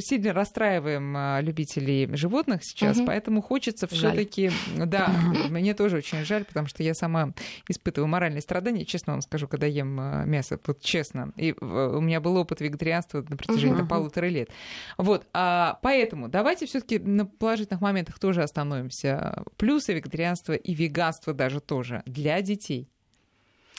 [0.00, 3.06] сильно расстраиваем а, любителей животных сейчас, угу.
[3.06, 5.10] поэтому хочется все-таки, да,
[5.48, 7.30] мне тоже очень жаль, потому что я сама
[7.68, 11.32] испытываю моральные страдания, честно вам скажу, когда ем а, мясо, вот честно.
[11.36, 13.88] И у меня был опыт вегетарианства на протяжении угу.
[13.88, 14.50] полутора лет.
[14.98, 19.42] Вот, а, поэтому давайте все-таки на положительных моментах тоже остановимся.
[19.56, 22.88] Плюсы вегетарианства и веганства даже тоже для детей.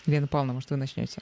[0.05, 1.21] Лена Павловна, может, вы начнете?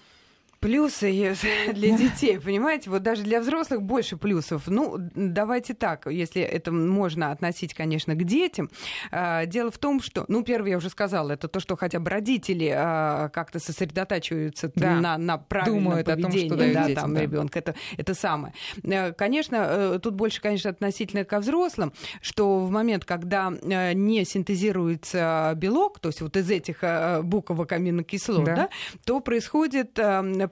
[0.60, 1.36] Плюсы
[1.74, 4.64] для детей, понимаете, вот даже для взрослых больше плюсов.
[4.68, 8.70] Ну, давайте так, если это можно относить, конечно, к детям.
[9.12, 12.10] А, дело в том, что, ну, первое, я уже сказала, это то, что хотя бы
[12.10, 15.00] родители а, как-то сосредотачиваются да.
[15.00, 17.22] на, на правильном Думают поведении, том, что да, детям, там, да.
[17.22, 17.60] ребенка.
[17.60, 18.54] Это, это самое.
[18.84, 24.26] Э, конечно, э, тут больше, конечно, относительно ко взрослым, что в момент, когда э, не
[24.26, 26.84] синтезируется белок, то есть вот из этих
[27.24, 28.56] буквок аминокислот, да.
[28.56, 28.70] Да,
[29.06, 29.94] то происходит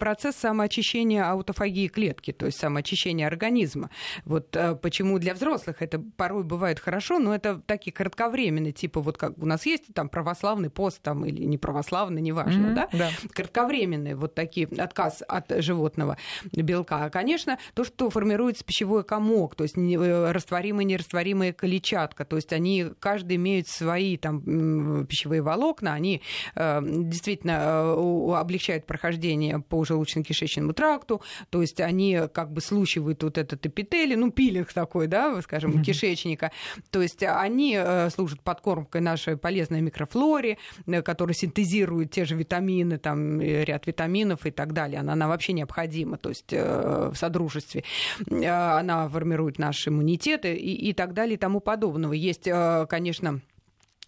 [0.06, 3.90] процесс самоочищения аутофагии клетки, то есть самоочищения организма.
[4.24, 9.18] Вот э, почему для взрослых это порой бывает хорошо, но это такие кратковременные, типа вот
[9.18, 12.90] как у нас есть там православный пост там или не православный, неважно, mm-hmm, да?
[12.92, 13.10] да?
[13.32, 16.18] Кратковременные вот такие отказ от животного
[16.52, 17.06] белка.
[17.06, 22.54] А, конечно, то, что формируется пищевой комок, то есть э, растворимая, нерастворимая клетчатка, то есть
[22.54, 26.22] они каждый имеют свои там пищевые волокна, они
[26.54, 33.38] э, действительно э, облегчают прохождение по желудочно-кишечному тракту, то есть они как бы слущивают вот
[33.38, 36.52] этот эпителий, ну, пилинг такой, да, скажем, кишечника,
[36.90, 42.98] то есть они э, служат подкормкой нашей полезной микрофлоре, э, которая синтезирует те же витамины,
[42.98, 47.84] там ряд витаминов и так далее, она, она вообще необходима, то есть э, в содружестве,
[48.30, 52.14] она формирует наш иммунитет и, и так далее и тому подобного.
[52.14, 52.48] Есть,
[52.90, 53.42] конечно,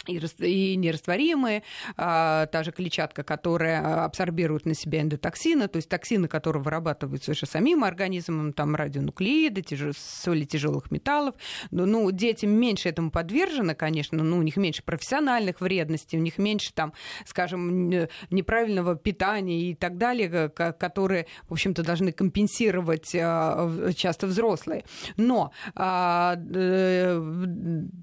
[0.08, 1.64] и нерастворимые,
[1.96, 7.46] а, та же клетчатка, которая абсорбирует на себя эндотоксины, то есть токсины, которые вырабатываются уже
[7.46, 9.96] самим организмом, там радионуклеиды, тяж...
[9.98, 11.36] соли тяжелых металлов.
[11.72, 16.38] Ну, ну, детям меньше этому подвержены, конечно, но у них меньше профессиональных вредностей, у них
[16.38, 16.94] меньше, там,
[17.26, 17.90] скажем,
[18.30, 24.84] неправильного питания и так далее, которые, в общем-то, должны компенсировать а, часто взрослые.
[25.18, 27.22] Но а, э,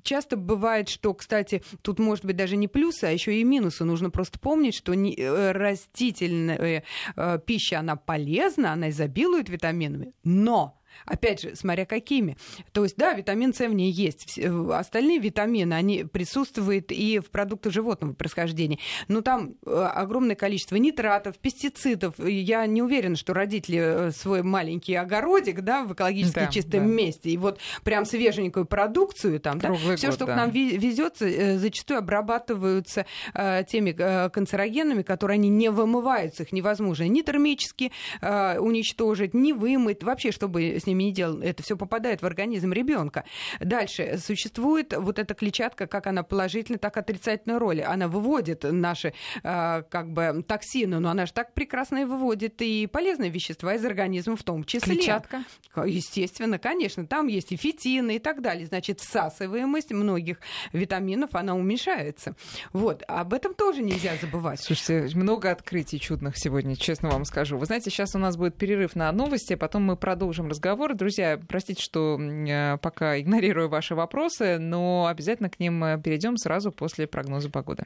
[0.02, 3.84] часто бывает, что, кстати, тут тут может быть даже не плюсы, а еще и минусы.
[3.84, 6.82] Нужно просто помнить, что э, растительная
[7.16, 12.36] э, пища, она полезна, она изобилует витаминами, но Опять же, смотря какими.
[12.72, 14.38] То есть, да, витамин С в ней есть.
[14.38, 18.78] Э, остальные витамины, они присутствуют и в продуктах животного происхождения.
[19.08, 22.14] Но там э, огромное количество нитратов, пестицидов.
[22.18, 26.92] Я не уверена, что родители э, свой маленький огородик, да, в экологически да, чистом да.
[26.92, 30.32] месте, и вот прям свеженькую продукцию там, да, все, что да.
[30.32, 33.06] к нам везется, зачастую обрабатываются
[33.68, 40.78] теми канцерогенами, которые они не вымываются, их невозможно ни термически уничтожить, ни вымыть, вообще, чтобы
[40.84, 43.24] с ними не делал, это все попадает в организм ребенка.
[43.60, 47.82] Дальше существует вот эта клетчатка, как она положительная, так отрицательная роль.
[47.82, 52.86] Она выводит наши э, как бы токсины, но она же так прекрасно и выводит и
[52.86, 54.94] полезные вещества из организма в том числе.
[54.94, 55.44] Клетчатка?
[55.84, 57.06] Естественно, конечно.
[57.06, 58.66] Там есть и фитины и так далее.
[58.66, 60.38] Значит, всасываемость многих
[60.72, 62.36] витаминов, она уменьшается.
[62.72, 63.02] Вот.
[63.08, 64.60] Об этом тоже нельзя забывать.
[64.60, 67.56] Слушайте, много открытий чудных сегодня, честно вам скажу.
[67.56, 70.73] Вы знаете, сейчас у нас будет перерыв на новости, а потом мы продолжим разговор.
[70.94, 76.72] Друзья, простите, что э, пока игнорирую ваши вопросы, но обязательно к ним э, перейдем сразу
[76.72, 77.84] после прогноза погоды.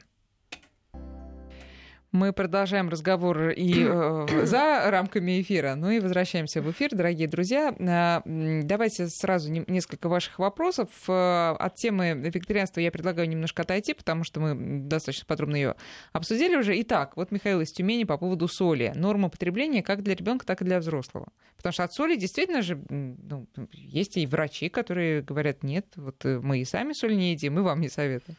[2.11, 7.71] Мы продолжаем разговор и э, за рамками эфира, ну и возвращаемся в эфир, дорогие друзья.
[7.77, 10.89] Э, давайте сразу не, несколько ваших вопросов.
[11.07, 15.75] Э, от темы вегетарианства я предлагаю немножко отойти, потому что мы достаточно подробно ее
[16.11, 16.81] обсудили уже.
[16.81, 18.91] Итак, вот Михаил из Тюмени по поводу соли.
[18.95, 21.27] Норма потребления как для ребенка, так и для взрослого.
[21.57, 26.39] Потому что от соли действительно же ну, есть и врачи, которые говорят, нет, вот э,
[26.39, 28.35] мы и сами соль не едим, мы вам не советуем.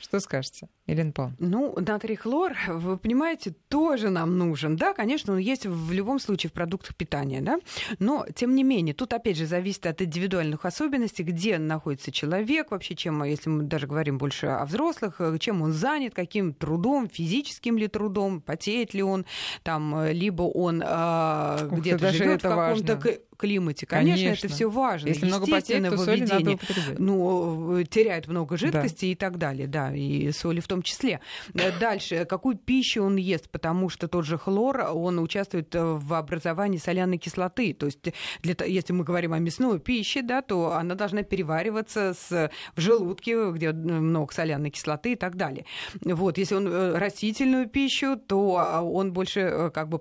[0.00, 1.36] Что скажете, Елена Павловна?
[1.38, 4.76] Ну, натрий хлор, вы понимаете, тоже нам нужен.
[4.76, 7.58] Да, конечно, он есть в любом случае в продуктах питания, да,
[7.98, 12.94] но, тем не менее, тут, опять же, зависит от индивидуальных особенностей, где находится человек, вообще,
[12.94, 17.86] чем, если мы даже говорим больше о взрослых, чем он занят, каким трудом, физическим ли
[17.86, 19.26] трудом, потеет ли он,
[19.62, 23.86] там, либо он э, где-то живет в каком-то климате.
[23.86, 24.46] Конечно, Конечно.
[24.46, 25.08] это все важно.
[25.08, 26.58] Если много потеет, то соли надо
[26.98, 29.12] Ну, теряет много жидкости да.
[29.12, 31.20] и так далее, да, и соли в том числе.
[31.54, 36.78] Э, дальше, какую пищу он ест, потому что тот же хлор, он участвует в образовании
[36.78, 37.72] соляной кислоты.
[37.72, 37.98] То есть,
[38.42, 43.50] для, если мы говорим о мясной пище, да, то она должна перевариваться с, в желудке,
[43.50, 45.64] где много соляной кислоты и так далее.
[46.04, 50.00] Вот, если он э, растительную пищу, то а, он больше, э, как бы,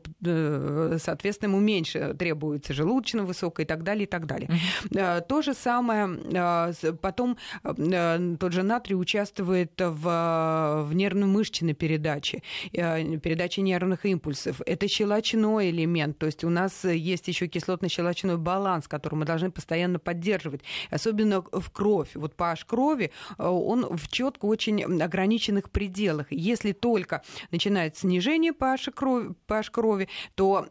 [0.99, 4.49] соответственно, ему меньше требуется желудочного высокая и так далее, и так далее.
[4.91, 5.21] Uh-huh.
[5.21, 6.71] То же самое, а,
[7.01, 14.61] потом а, тот же натрий участвует в, в нервно-мышечной передаче, передаче нервных импульсов.
[14.65, 19.99] Это щелочной элемент, то есть у нас есть еще кислотно-щелочной баланс, который мы должны постоянно
[19.99, 22.09] поддерживать, особенно в кровь.
[22.15, 26.27] Вот pH крови, он в четко очень ограниченных пределах.
[26.31, 27.21] Если только
[27.51, 30.67] начинает снижение pH крови, pH крови то,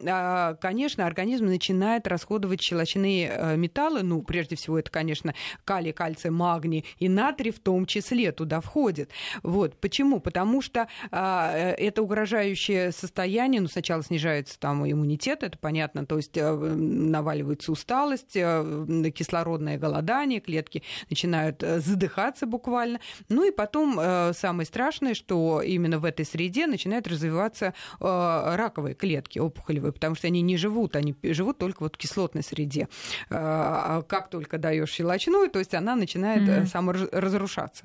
[0.61, 4.03] конечно, организм начинает расходовать расходовать щелочные э, металлы.
[4.03, 5.35] Ну, прежде всего, это, конечно,
[5.65, 9.11] калий, кальций, магний и натрий в том числе туда входит.
[9.43, 9.81] Вот.
[9.81, 10.21] Почему?
[10.21, 16.17] Потому что а, э, это угрожающее состояние, ну, сначала снижается там иммунитет, это понятно, то
[16.17, 23.01] есть э, наваливается усталость, кислородное голодание, клетки начинают задыхаться буквально.
[23.29, 24.01] Ну и потом
[24.33, 30.43] самое страшное, что именно в этой среде начинают развиваться раковые клетки опухолевые, потому что они
[30.43, 32.89] не живут, они живут только вот в кислотной кислотной среде.
[33.31, 36.67] А, а как только даешь щелочную, то есть она начинает mm-hmm.
[36.67, 37.85] саморазрушаться.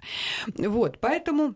[0.58, 1.56] Вот, поэтому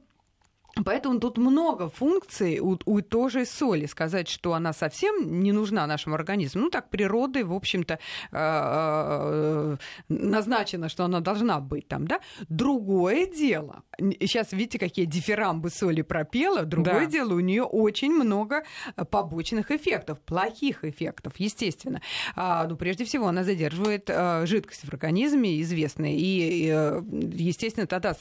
[0.86, 3.86] Поэтому тут много функций у, у той же соли.
[3.86, 7.98] Сказать, что она совсем не нужна нашему организму, ну так природой, в общем-то, э,
[8.32, 9.78] э,
[10.10, 12.20] назначено, что она должна быть там, да.
[12.50, 17.12] Другое дело, сейчас видите, какие дифирамбы соли пропела, другое да.
[17.12, 18.64] дело, у нее очень много
[19.10, 22.02] побочных эффектов, плохих эффектов, естественно.
[22.36, 26.68] А, ну, прежде всего, она задерживает э, жидкость в организме, известная, и,
[27.34, 28.16] естественно, тогда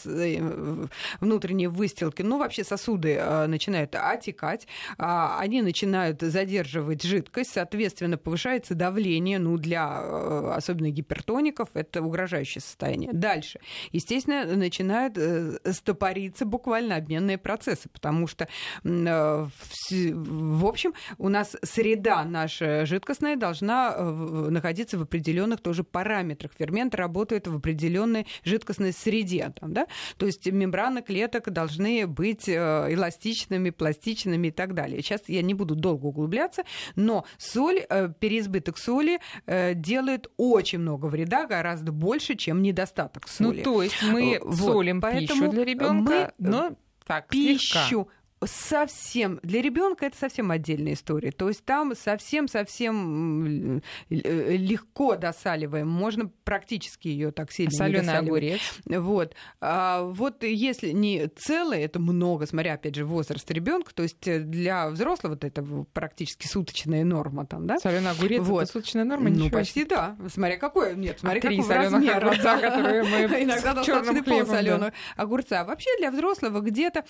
[1.20, 4.66] внутренние выстилки, ну, вообще сосуды э, начинают отекать,
[4.99, 12.62] а, они начинают задерживать жидкость, соответственно, повышается давление, ну, для э, особенно гипертоников это угрожающее
[12.62, 13.11] состояние.
[13.12, 13.59] Дальше,
[13.92, 18.49] естественно, начинают э, стопориться буквально обменные процессы, потому что,
[18.84, 26.53] в общем, у нас среда наша жидкостная должна находиться в определенных тоже параметрах.
[26.59, 29.86] Фермент работает в определенной жидкостной среде, там, да?
[30.16, 35.03] то есть мембраны клеток должны быть быть э, эластичными, пластичными и так далее.
[35.03, 36.62] Сейчас я не буду долго углубляться,
[36.95, 43.49] но соль, э, переизбыток соли э, делает очень много вреда, гораздо больше, чем недостаток ну,
[43.49, 43.59] соли.
[43.59, 46.72] Ну, то есть мы вот, солим пищу для ребенка, но
[47.07, 48.11] так, пищу слегка
[48.45, 51.32] совсем для ребенка это совсем отдельная история.
[51.32, 53.80] То есть там совсем-совсем
[54.11, 55.89] легко досаливаем.
[55.89, 58.61] Можно практически ее так сильно Соленый огурец.
[58.84, 59.34] Вот.
[59.61, 63.95] А вот если не целое, это много, смотря опять же возраст ребенка.
[63.95, 67.78] То есть для взрослого вот это практически суточная норма там, да?
[67.78, 68.64] Соленый огурец вот.
[68.64, 69.30] это суточная норма?
[69.30, 70.16] Ну почти да.
[70.28, 72.26] Смотря какой, нет, смотря а какой размер.
[72.26, 75.64] Огурца, которые мы иногда достаточно пол соленого огурца.
[75.64, 77.05] Вообще для взрослого где-то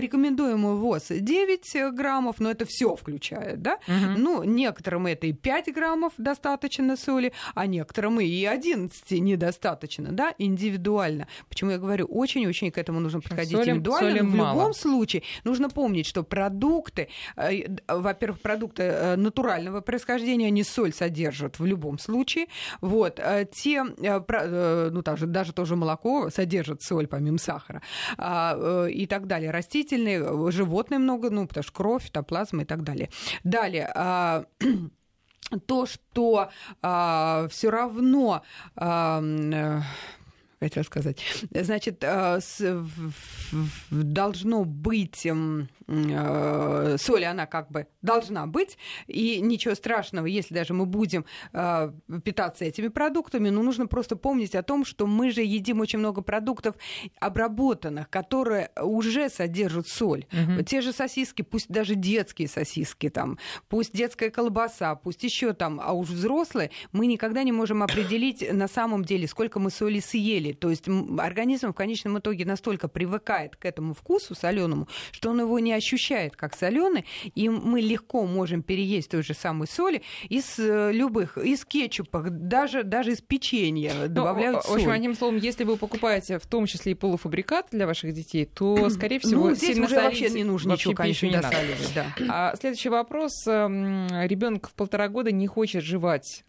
[0.00, 3.78] рекомендуемый ВОЗ 9 граммов, но это все включает, да?
[3.86, 4.18] Угу.
[4.18, 11.28] Ну, некоторым это и 5 граммов достаточно соли, а некоторым и 11 недостаточно, да, индивидуально.
[11.48, 14.10] Почему я говорю, очень-очень к этому нужно подходить соли, индивидуально.
[14.10, 14.54] Соли в мало.
[14.54, 21.58] любом случае нужно помнить, что продукты, э, во-первых, продукты э, натурального происхождения, они соль содержат
[21.58, 22.46] в любом случае.
[22.80, 23.18] Вот.
[23.18, 27.82] Э, те, ну, даже, даже тоже молоко содержит соль, помимо сахара.
[28.18, 29.33] А, и так далее.
[29.50, 33.10] Растительные, животные много, ну, потому что кровь, топлазма и так далее.
[33.42, 34.44] Далее а,
[35.66, 36.50] то, что
[36.82, 38.42] а, все равно
[38.76, 39.22] а,
[40.64, 41.18] хотела сказать.
[41.50, 42.40] Значит, э,
[43.90, 50.86] должно быть э, соль, она как бы должна быть, и ничего страшного, если даже мы
[50.86, 51.92] будем э,
[52.24, 56.22] питаться этими продуктами, но нужно просто помнить о том, что мы же едим очень много
[56.22, 56.76] продуктов
[57.20, 60.26] обработанных, которые уже содержат соль.
[60.32, 60.62] Угу.
[60.64, 63.38] Те же сосиски, пусть даже детские сосиски, там,
[63.68, 68.68] пусть детская колбаса, пусть еще там, а уж взрослые, мы никогда не можем определить на
[68.68, 70.86] самом деле, сколько мы соли съели то есть
[71.18, 76.36] организм в конечном итоге настолько привыкает к этому вкусу соленому, что он его не ощущает
[76.36, 81.64] как соленый, и мы легко можем переесть той же самой соли из э, любых, из
[81.64, 84.72] кетчупа, даже, даже из печенья ну, добавляют соль.
[84.72, 88.44] В общем, одним словом, если вы покупаете в том числе и полуфабрикат для ваших детей,
[88.44, 91.92] то, скорее всего, ну, здесь уже вообще не нужно ничего, конечно, не досаливать.
[91.94, 92.06] Да.
[92.34, 93.46] А следующий вопрос.
[93.46, 96.44] Эм, Ребенок в полтора года не хочет жевать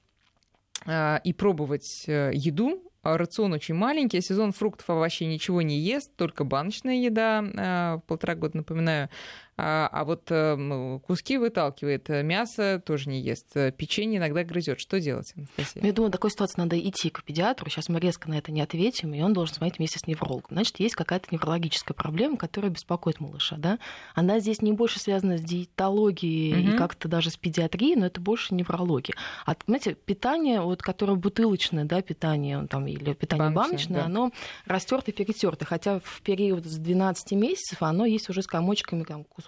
[0.85, 6.43] а, и пробовать э, еду, рацион очень маленький, сезон фруктов, овощей ничего не ест, только
[6.43, 9.09] баночная еда, а, полтора года, напоминаю,
[9.57, 14.81] а, а вот э, куски выталкивает, э, мясо тоже не ест, э, печенье иногда грызет.
[14.81, 15.81] Что делать, Анастасия?
[15.81, 17.69] Ну, я думаю, в такой ситуации надо идти к педиатру.
[17.69, 20.49] Сейчас мы резко на это не ответим, и он должен смотреть вместе с неврологом.
[20.51, 23.55] Значит, есть какая-то неврологическая проблема, которая беспокоит малыша.
[23.55, 23.79] Да?
[24.13, 26.73] Она здесь не больше связана с диетологией угу.
[26.73, 29.15] и как-то даже с педиатрией, но это больше неврология.
[29.45, 34.05] А, знаете, питание, вот, которое бутылочное, да, питание там, или питание баночное, баночное да.
[34.05, 34.31] оно
[34.65, 35.63] растерто и перетерто.
[35.63, 39.44] Хотя в период с 12 месяцев оно есть уже с комочками, там, кусочками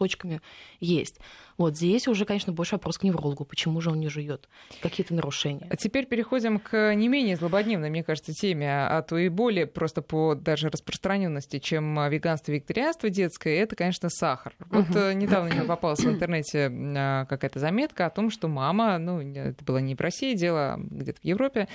[0.79, 1.19] есть.
[1.57, 4.47] Вот здесь уже, конечно, больше вопрос к неврологу, почему же он не жует,
[4.81, 5.67] какие-то нарушения.
[5.69, 10.01] А теперь переходим к не менее злободневной, мне кажется, теме, а то и более просто
[10.01, 14.53] по даже распространенности, чем веганство и вегетарианство детское, это, конечно, сахар.
[14.69, 19.19] Вот uh недавно мне попалась в интернете а, какая-то заметка о том, что мама, ну,
[19.19, 21.67] это было не в России дело, а где-то в Европе,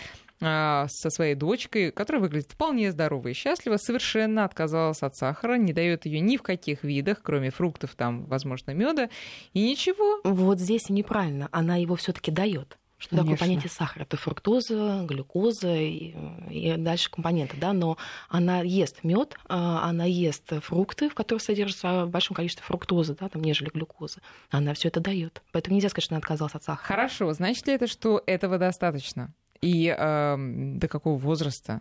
[0.45, 5.73] а, со своей дочкой, которая выглядит вполне здоровой и счастливо, совершенно отказалась от сахара, не
[5.73, 9.09] дает ее ни в каких видах, кроме фруктов, там, возможно, меда,
[9.53, 10.21] и ничего.
[10.25, 11.49] Вот здесь неправильно.
[11.53, 12.79] Она его все-таки дает.
[13.03, 13.33] Что Конечно.
[13.33, 14.05] такое понятие сахара?
[14.05, 16.15] Это фруктоза, глюкоза и,
[16.49, 17.99] и дальше компоненты, да, но
[18.29, 23.43] она ест мед, а, она ест фрукты, в которых содержится большое количество фруктозы, да, там,
[23.43, 24.21] нежели глюкозы.
[24.51, 25.43] Она все это дает.
[25.51, 26.87] Поэтому нельзя сказать, что она отказалась от сахара.
[26.87, 29.35] Хорошо, значит ли это, что этого достаточно?
[29.61, 31.81] И э, до какого возраста?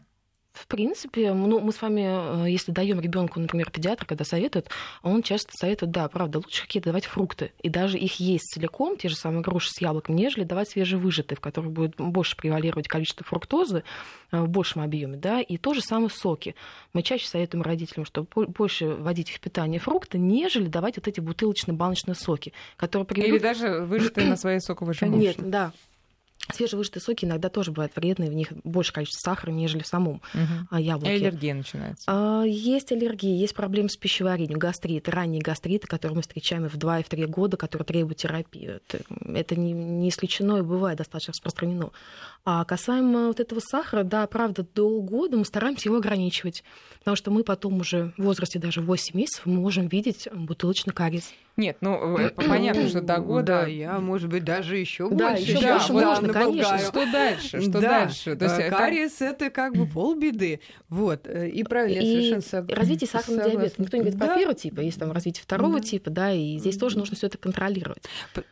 [0.54, 4.70] В принципе, ну, мы с вами, э, если даем ребенку, например, педиатр, когда советует,
[5.02, 7.54] он часто советует, да, правда, лучше какие-то давать фрукты.
[7.62, 11.40] И даже их есть целиком, те же самые груши с яблоком, нежели давать свежевыжатые, в
[11.40, 13.84] которых будет больше превалировать количество фруктозы
[14.32, 16.56] э, в большем объеме, да, и то же самое соки.
[16.92, 21.76] Мы чаще советуем родителям, что больше вводить в питание фрукты, нежели давать вот эти бутылочные
[21.76, 23.36] баночные соки, которые приведут...
[23.36, 25.72] Или даже выжатые на своей соковой Нет, да,
[26.50, 30.78] Свежевыжатые соки иногда тоже бывают вредные, в них больше количество сахара, нежели в самом угу.
[30.78, 31.14] яблоке.
[31.14, 32.04] И аллергия начинается.
[32.08, 37.00] А, есть аллергии, есть проблемы с пищеварением, гастриты, ранние гастриты, которые мы встречаем в 2
[37.00, 38.80] и в 3 года, которые требуют терапии.
[38.88, 41.92] Это, это не, не исключено и бывает достаточно распространено.
[42.44, 46.64] А касаемо вот этого сахара, да, правда, до года мы стараемся его ограничивать,
[47.00, 51.32] потому что мы потом уже в возрасте даже 8 месяцев можем видеть бутылочный кариес.
[51.62, 53.62] Нет, ну э, понятно, что до года.
[53.62, 55.18] Да, я, может быть, даже еще больше.
[55.18, 56.78] Да, еще да, больше можно, конечно.
[56.80, 57.62] Что дальше?
[57.62, 57.80] Что да.
[57.82, 58.36] дальше?
[58.36, 60.60] То есть, э, кариес это как бы полбеды.
[60.90, 61.28] Вот.
[61.28, 62.76] Э, и правильно, и совершенно согласна.
[62.76, 63.76] Развитие сахарного диабета.
[63.78, 64.26] Никто не говорит да.
[64.26, 65.84] про первого типа, есть там развитие второго да.
[65.86, 68.04] типа, да, и здесь тоже нужно все это контролировать.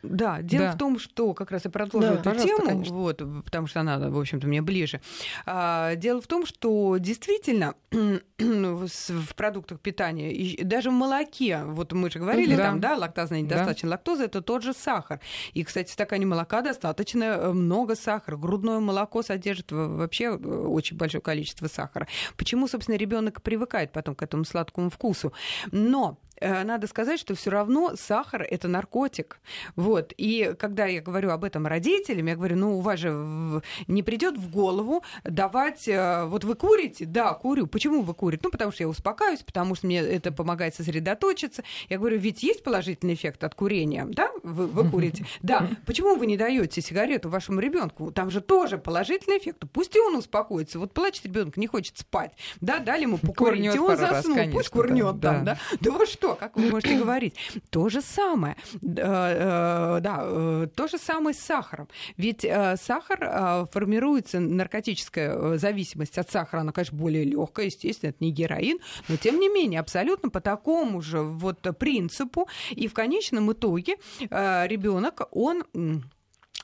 [0.04, 0.72] Да, дело да.
[0.72, 2.94] в том, что как раз я продолжу да, эту тему, конечно.
[2.94, 5.00] вот, потому что она, в общем-то, мне ближе.
[5.46, 7.74] А, дело в том, что действительно
[8.38, 12.66] в продуктах питания, даже в молоке, вот мы же говорили, да.
[12.66, 13.88] там, да, лактазная недостаточность да.
[13.90, 15.20] лактозы, это тот же сахар.
[15.52, 18.36] И, кстати, в стакане молока достаточно э, много сахара.
[18.36, 22.06] Грудное молоко содержит вообще э, очень большое количество сахара.
[22.36, 25.32] Почему, собственно, ребенок привыкает потом к этому сладкому вкусу?
[25.72, 29.40] Но надо сказать, что все равно сахар это наркотик.
[29.76, 30.12] Вот.
[30.16, 34.36] И когда я говорю об этом родителям, я говорю, ну, у вас же не придет
[34.36, 35.88] в голову давать...
[35.88, 37.04] Э, вот вы курите?
[37.04, 37.66] Да, курю.
[37.66, 38.42] Почему вы курите?
[38.44, 41.62] Ну, потому что я успокаиваюсь, потому что мне это помогает сосредоточиться.
[41.88, 44.30] Я говорю, ведь есть положительный эффект от курения, да?
[44.42, 45.24] Вы, вы курите.
[45.42, 45.68] Да.
[45.86, 48.12] Почему вы не даете сигарету вашему ребенку?
[48.12, 49.64] Там же тоже положительный эффект.
[49.72, 50.78] Пусть и он успокоится.
[50.78, 52.32] Вот плачет ребенок, не хочет спать.
[52.60, 54.36] Да, дали ему покурить, и он заснул.
[54.36, 55.58] Раз, Пусть курнет там, да.
[55.80, 57.34] Да вы что, как вы можете говорить?
[57.70, 58.56] То же самое.
[58.80, 61.88] Да, э, э, то же самое с сахаром.
[62.16, 68.32] Ведь э, сахар формируется, наркотическая зависимость от сахара, она, конечно, более легкая, естественно, это не
[68.32, 68.78] героин,
[69.08, 72.48] но тем не менее, абсолютно по такому же вот принципу.
[72.70, 73.96] И в конечном итоге
[74.30, 75.64] ребенок, он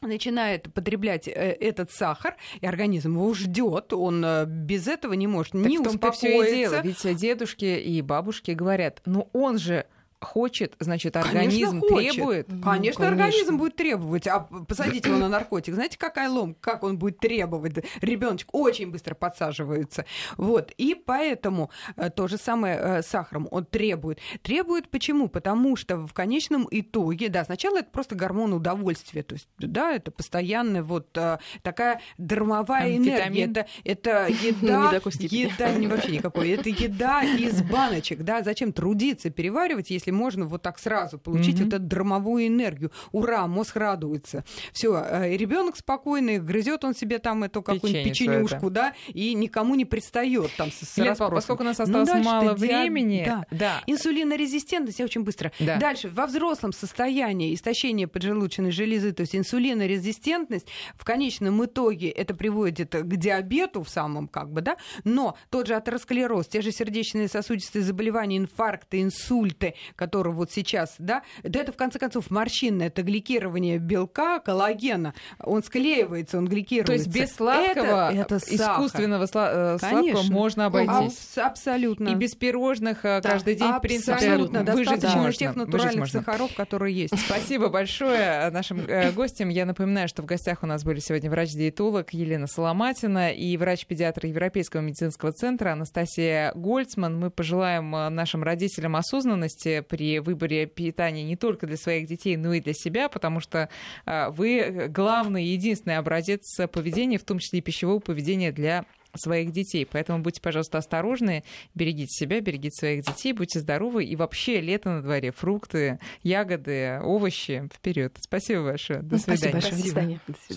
[0.07, 5.79] начинает потреблять этот сахар, и организм его ждет, он без этого не может так не
[5.79, 6.27] успокоиться.
[6.27, 6.81] Все и дело.
[6.83, 9.87] Ведь дедушки и бабушки говорят, ну он же
[10.21, 12.47] хочет, значит, организм конечно, требует.
[12.47, 14.27] Конечно, конечно, организм будет требовать.
[14.27, 17.85] А посадить его на наркотик, знаете, какая лом, как он будет требовать?
[18.01, 20.05] Ребеночек очень быстро подсаживается.
[20.37, 20.73] Вот.
[20.79, 23.49] И поэтому э, то же самое э, с сахаром.
[23.51, 24.21] Он требует.
[24.43, 25.29] Требует почему?
[25.29, 29.23] Потому что в конечном итоге, да, сначала это просто гормон удовольствия.
[29.23, 33.45] То есть, да, это постоянная вот э, такая дармовая энергия.
[33.45, 36.51] Это, это еда, еда, не вообще никакой.
[36.51, 38.43] Это еда из баночек, да.
[38.43, 41.65] Зачем трудиться, переваривать, если можно вот так сразу получить mm-hmm.
[41.65, 42.93] вот эту драмовую энергию.
[43.13, 44.45] Ура, мозг радуется.
[44.73, 49.85] Все, э, ребенок спокойный, грызет он себе там эту какую-нибудь печенюшку, да, и никому не
[49.85, 53.25] пристает там с, с Лет, поскольку у нас ну осталось ну, мало времени.
[53.27, 53.47] Да.
[53.51, 53.83] да.
[53.87, 55.53] Инсулинорезистентность, я очень быстро.
[55.61, 55.77] Да.
[55.79, 62.93] Дальше, во взрослом состоянии истощение поджелудочной железы, то есть инсулинорезистентность, в конечном итоге это приводит
[62.93, 67.83] к диабету в самом как бы, да, но тот же атеросклероз, те же сердечные сосудистые
[67.83, 73.79] заболевания, инфаркты, инсульты, который вот сейчас, да, да это в конце концов морщины, это гликирование
[73.79, 76.93] белка, коллагена, он склеивается, он гликируется.
[76.93, 81.37] То есть без сладкого, это, это искусственного сла- э, сладкого можно обойтись.
[81.37, 82.09] Аб- абсолютно.
[82.11, 84.63] И без пирожных э, каждый день, в принципе, абсолютно.
[84.65, 85.33] выжить достаточно можно.
[85.33, 87.19] тех натуральных сахаров, которые есть.
[87.19, 89.49] Спасибо большое нашим э, гостям.
[89.49, 94.81] Я напоминаю, что в гостях у нас были сегодня врач-диетолог Елена Соломатина и врач-педиатр Европейского
[94.81, 97.19] медицинского центра Анастасия Гольцман.
[97.19, 102.61] Мы пожелаем нашим родителям осознанности при выборе питания не только для своих детей, но и
[102.61, 103.69] для себя, потому что
[104.05, 108.85] а, вы главный и единственный образец поведения, в том числе и пищевого поведения для
[109.17, 109.87] своих детей.
[109.91, 114.05] Поэтому будьте, пожалуйста, осторожны, берегите себя, берегите своих детей, будьте здоровы.
[114.05, 118.17] И вообще лето на дворе, фрукты, ягоды, овощи вперед.
[118.21, 119.03] Спасибо большое.
[119.03, 119.39] До свидания.
[119.39, 119.77] Спасибо большое.
[119.77, 120.21] До свидания.